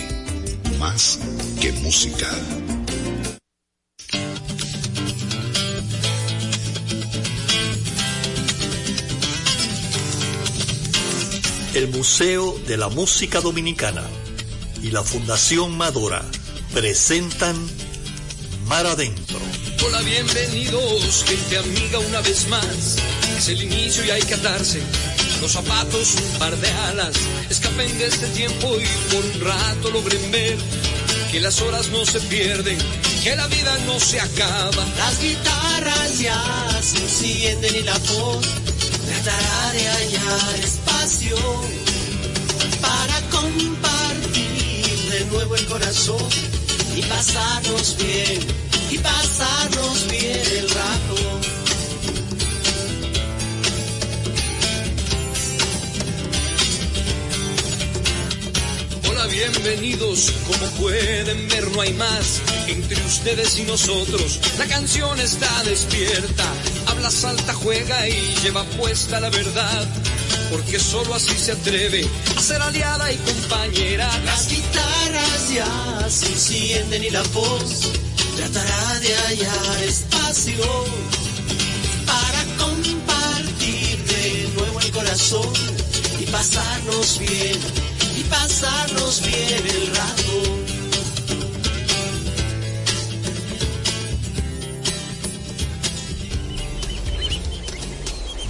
[0.78, 1.18] Más
[1.60, 2.30] que música.
[11.74, 14.04] El Museo de la Música Dominicana
[14.82, 16.24] y la Fundación Madora
[16.72, 17.54] presentan
[18.66, 19.38] Mar Adentro.
[19.84, 22.96] Hola, bienvenidos, gente amiga, una vez más.
[23.36, 24.80] Es el inicio y hay que atarse
[25.42, 27.14] los zapatos, un par de alas.
[27.50, 30.56] Escapen de este tiempo y por un rato logren ver
[31.30, 32.78] que las horas no se pierden,
[33.22, 34.86] que la vida no se acaba.
[34.96, 38.46] Las guitarras ya se encienden y la voz
[39.06, 41.36] tratará de hallar espacio
[42.80, 46.61] para compartir de nuevo el corazón
[46.96, 48.40] y pasarnos bien,
[48.90, 51.40] y pasarnos bien el rato.
[59.10, 64.40] Hola, bienvenidos, como pueden ver no hay más entre ustedes y nosotros.
[64.58, 66.44] La canción está despierta,
[66.86, 70.01] habla, salta, juega y lleva puesta la verdad
[70.52, 74.08] porque solo así se atreve a ser aliada y compañera.
[74.24, 77.88] Las guitarras ya se encienden y la voz
[78.36, 80.64] tratará de hallar espacio
[82.06, 85.52] para compartir de nuevo el corazón
[86.20, 87.58] y pasarnos bien,
[88.16, 90.61] y pasarnos bien el rato.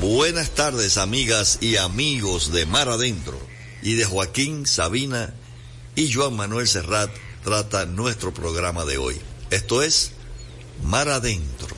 [0.02, 3.38] Buenas tardes amigas y amigos de Mar Adentro
[3.82, 5.32] y de Joaquín Sabina
[5.94, 7.08] y Joan Manuel Serrat
[7.44, 9.20] trata nuestro programa de hoy.
[9.50, 10.10] Esto es
[10.82, 11.71] Mar Adentro.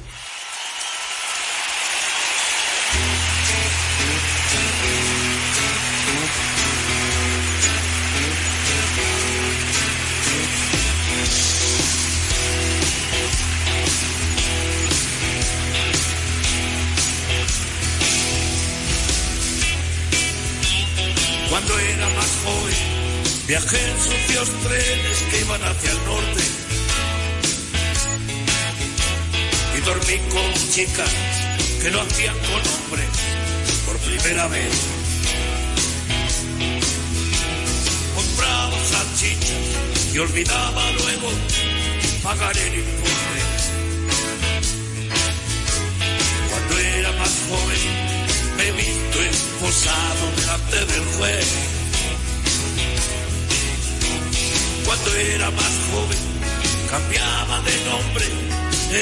[23.46, 26.44] Viajé en sucios trenes que iban hacia el norte.
[29.76, 31.10] Y dormí con chicas
[31.82, 33.08] que lo hacían con hombres
[33.86, 34.72] por primera vez.
[38.14, 41.28] Compraba salchichas y olvidaba luego
[42.22, 43.40] pagar el importe.
[46.50, 51.83] Cuando era más joven, me he visto esposado delante del juez.
[54.84, 56.18] Cuando era más joven,
[56.90, 58.26] cambiaba de nombre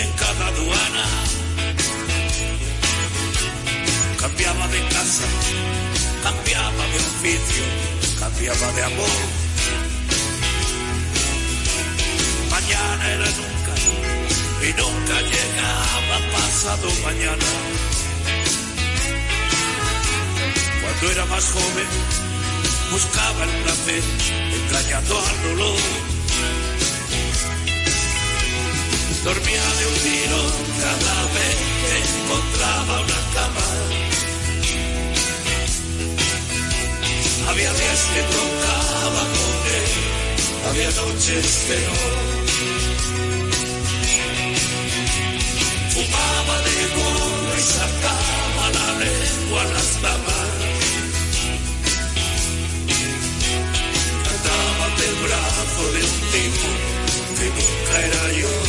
[0.01, 1.05] en cada aduana.
[4.19, 5.25] Cambiaba de casa,
[6.23, 7.65] cambiaba de oficio,
[8.21, 9.19] cambiaba de amor.
[12.51, 13.75] Mañana era nunca
[14.67, 17.51] y nunca llegaba pasado mañana.
[20.83, 21.89] Cuando era más joven,
[22.93, 24.03] buscaba el placer,
[24.73, 25.81] engañando al dolor.
[29.25, 30.41] Dormía de un tiro
[30.83, 33.67] cada vez que encontraba una cama.
[37.49, 39.91] Había días que tocaba con él,
[40.69, 41.97] había noches que no.
[45.93, 49.93] Fumaba de gorro y sacaba la lengua a las.
[55.83, 56.69] hijo de un tipo
[57.39, 58.62] que nunca era yo.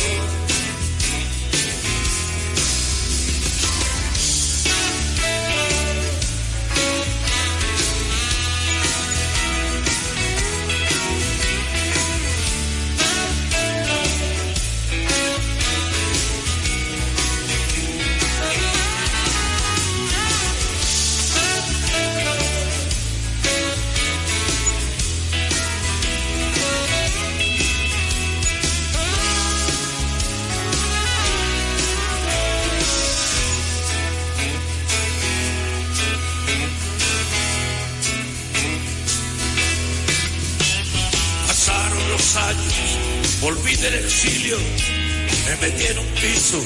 [45.60, 46.62] Me metí en un piso.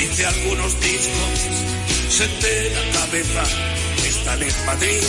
[0.00, 1.40] Hice algunos discos,
[2.08, 3.42] senté la cabeza,
[4.06, 5.02] están en Madrid.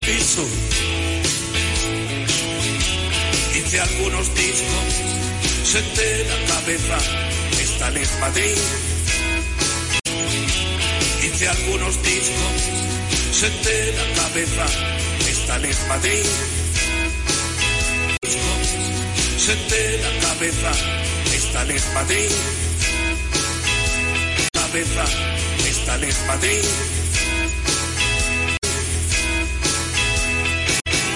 [0.00, 0.46] Piso.
[3.54, 4.86] Hice algunos discos,
[5.64, 6.98] senté la cabeza,
[7.60, 8.58] están en Madrid.
[11.22, 12.54] Hice algunos discos,
[13.32, 14.66] senté la cabeza,
[15.28, 16.57] están en Madrid.
[19.48, 20.70] Senté la cabeza,
[21.34, 22.30] están en Madrid.
[24.52, 25.04] Cabeza,
[25.66, 26.97] están en Madrid.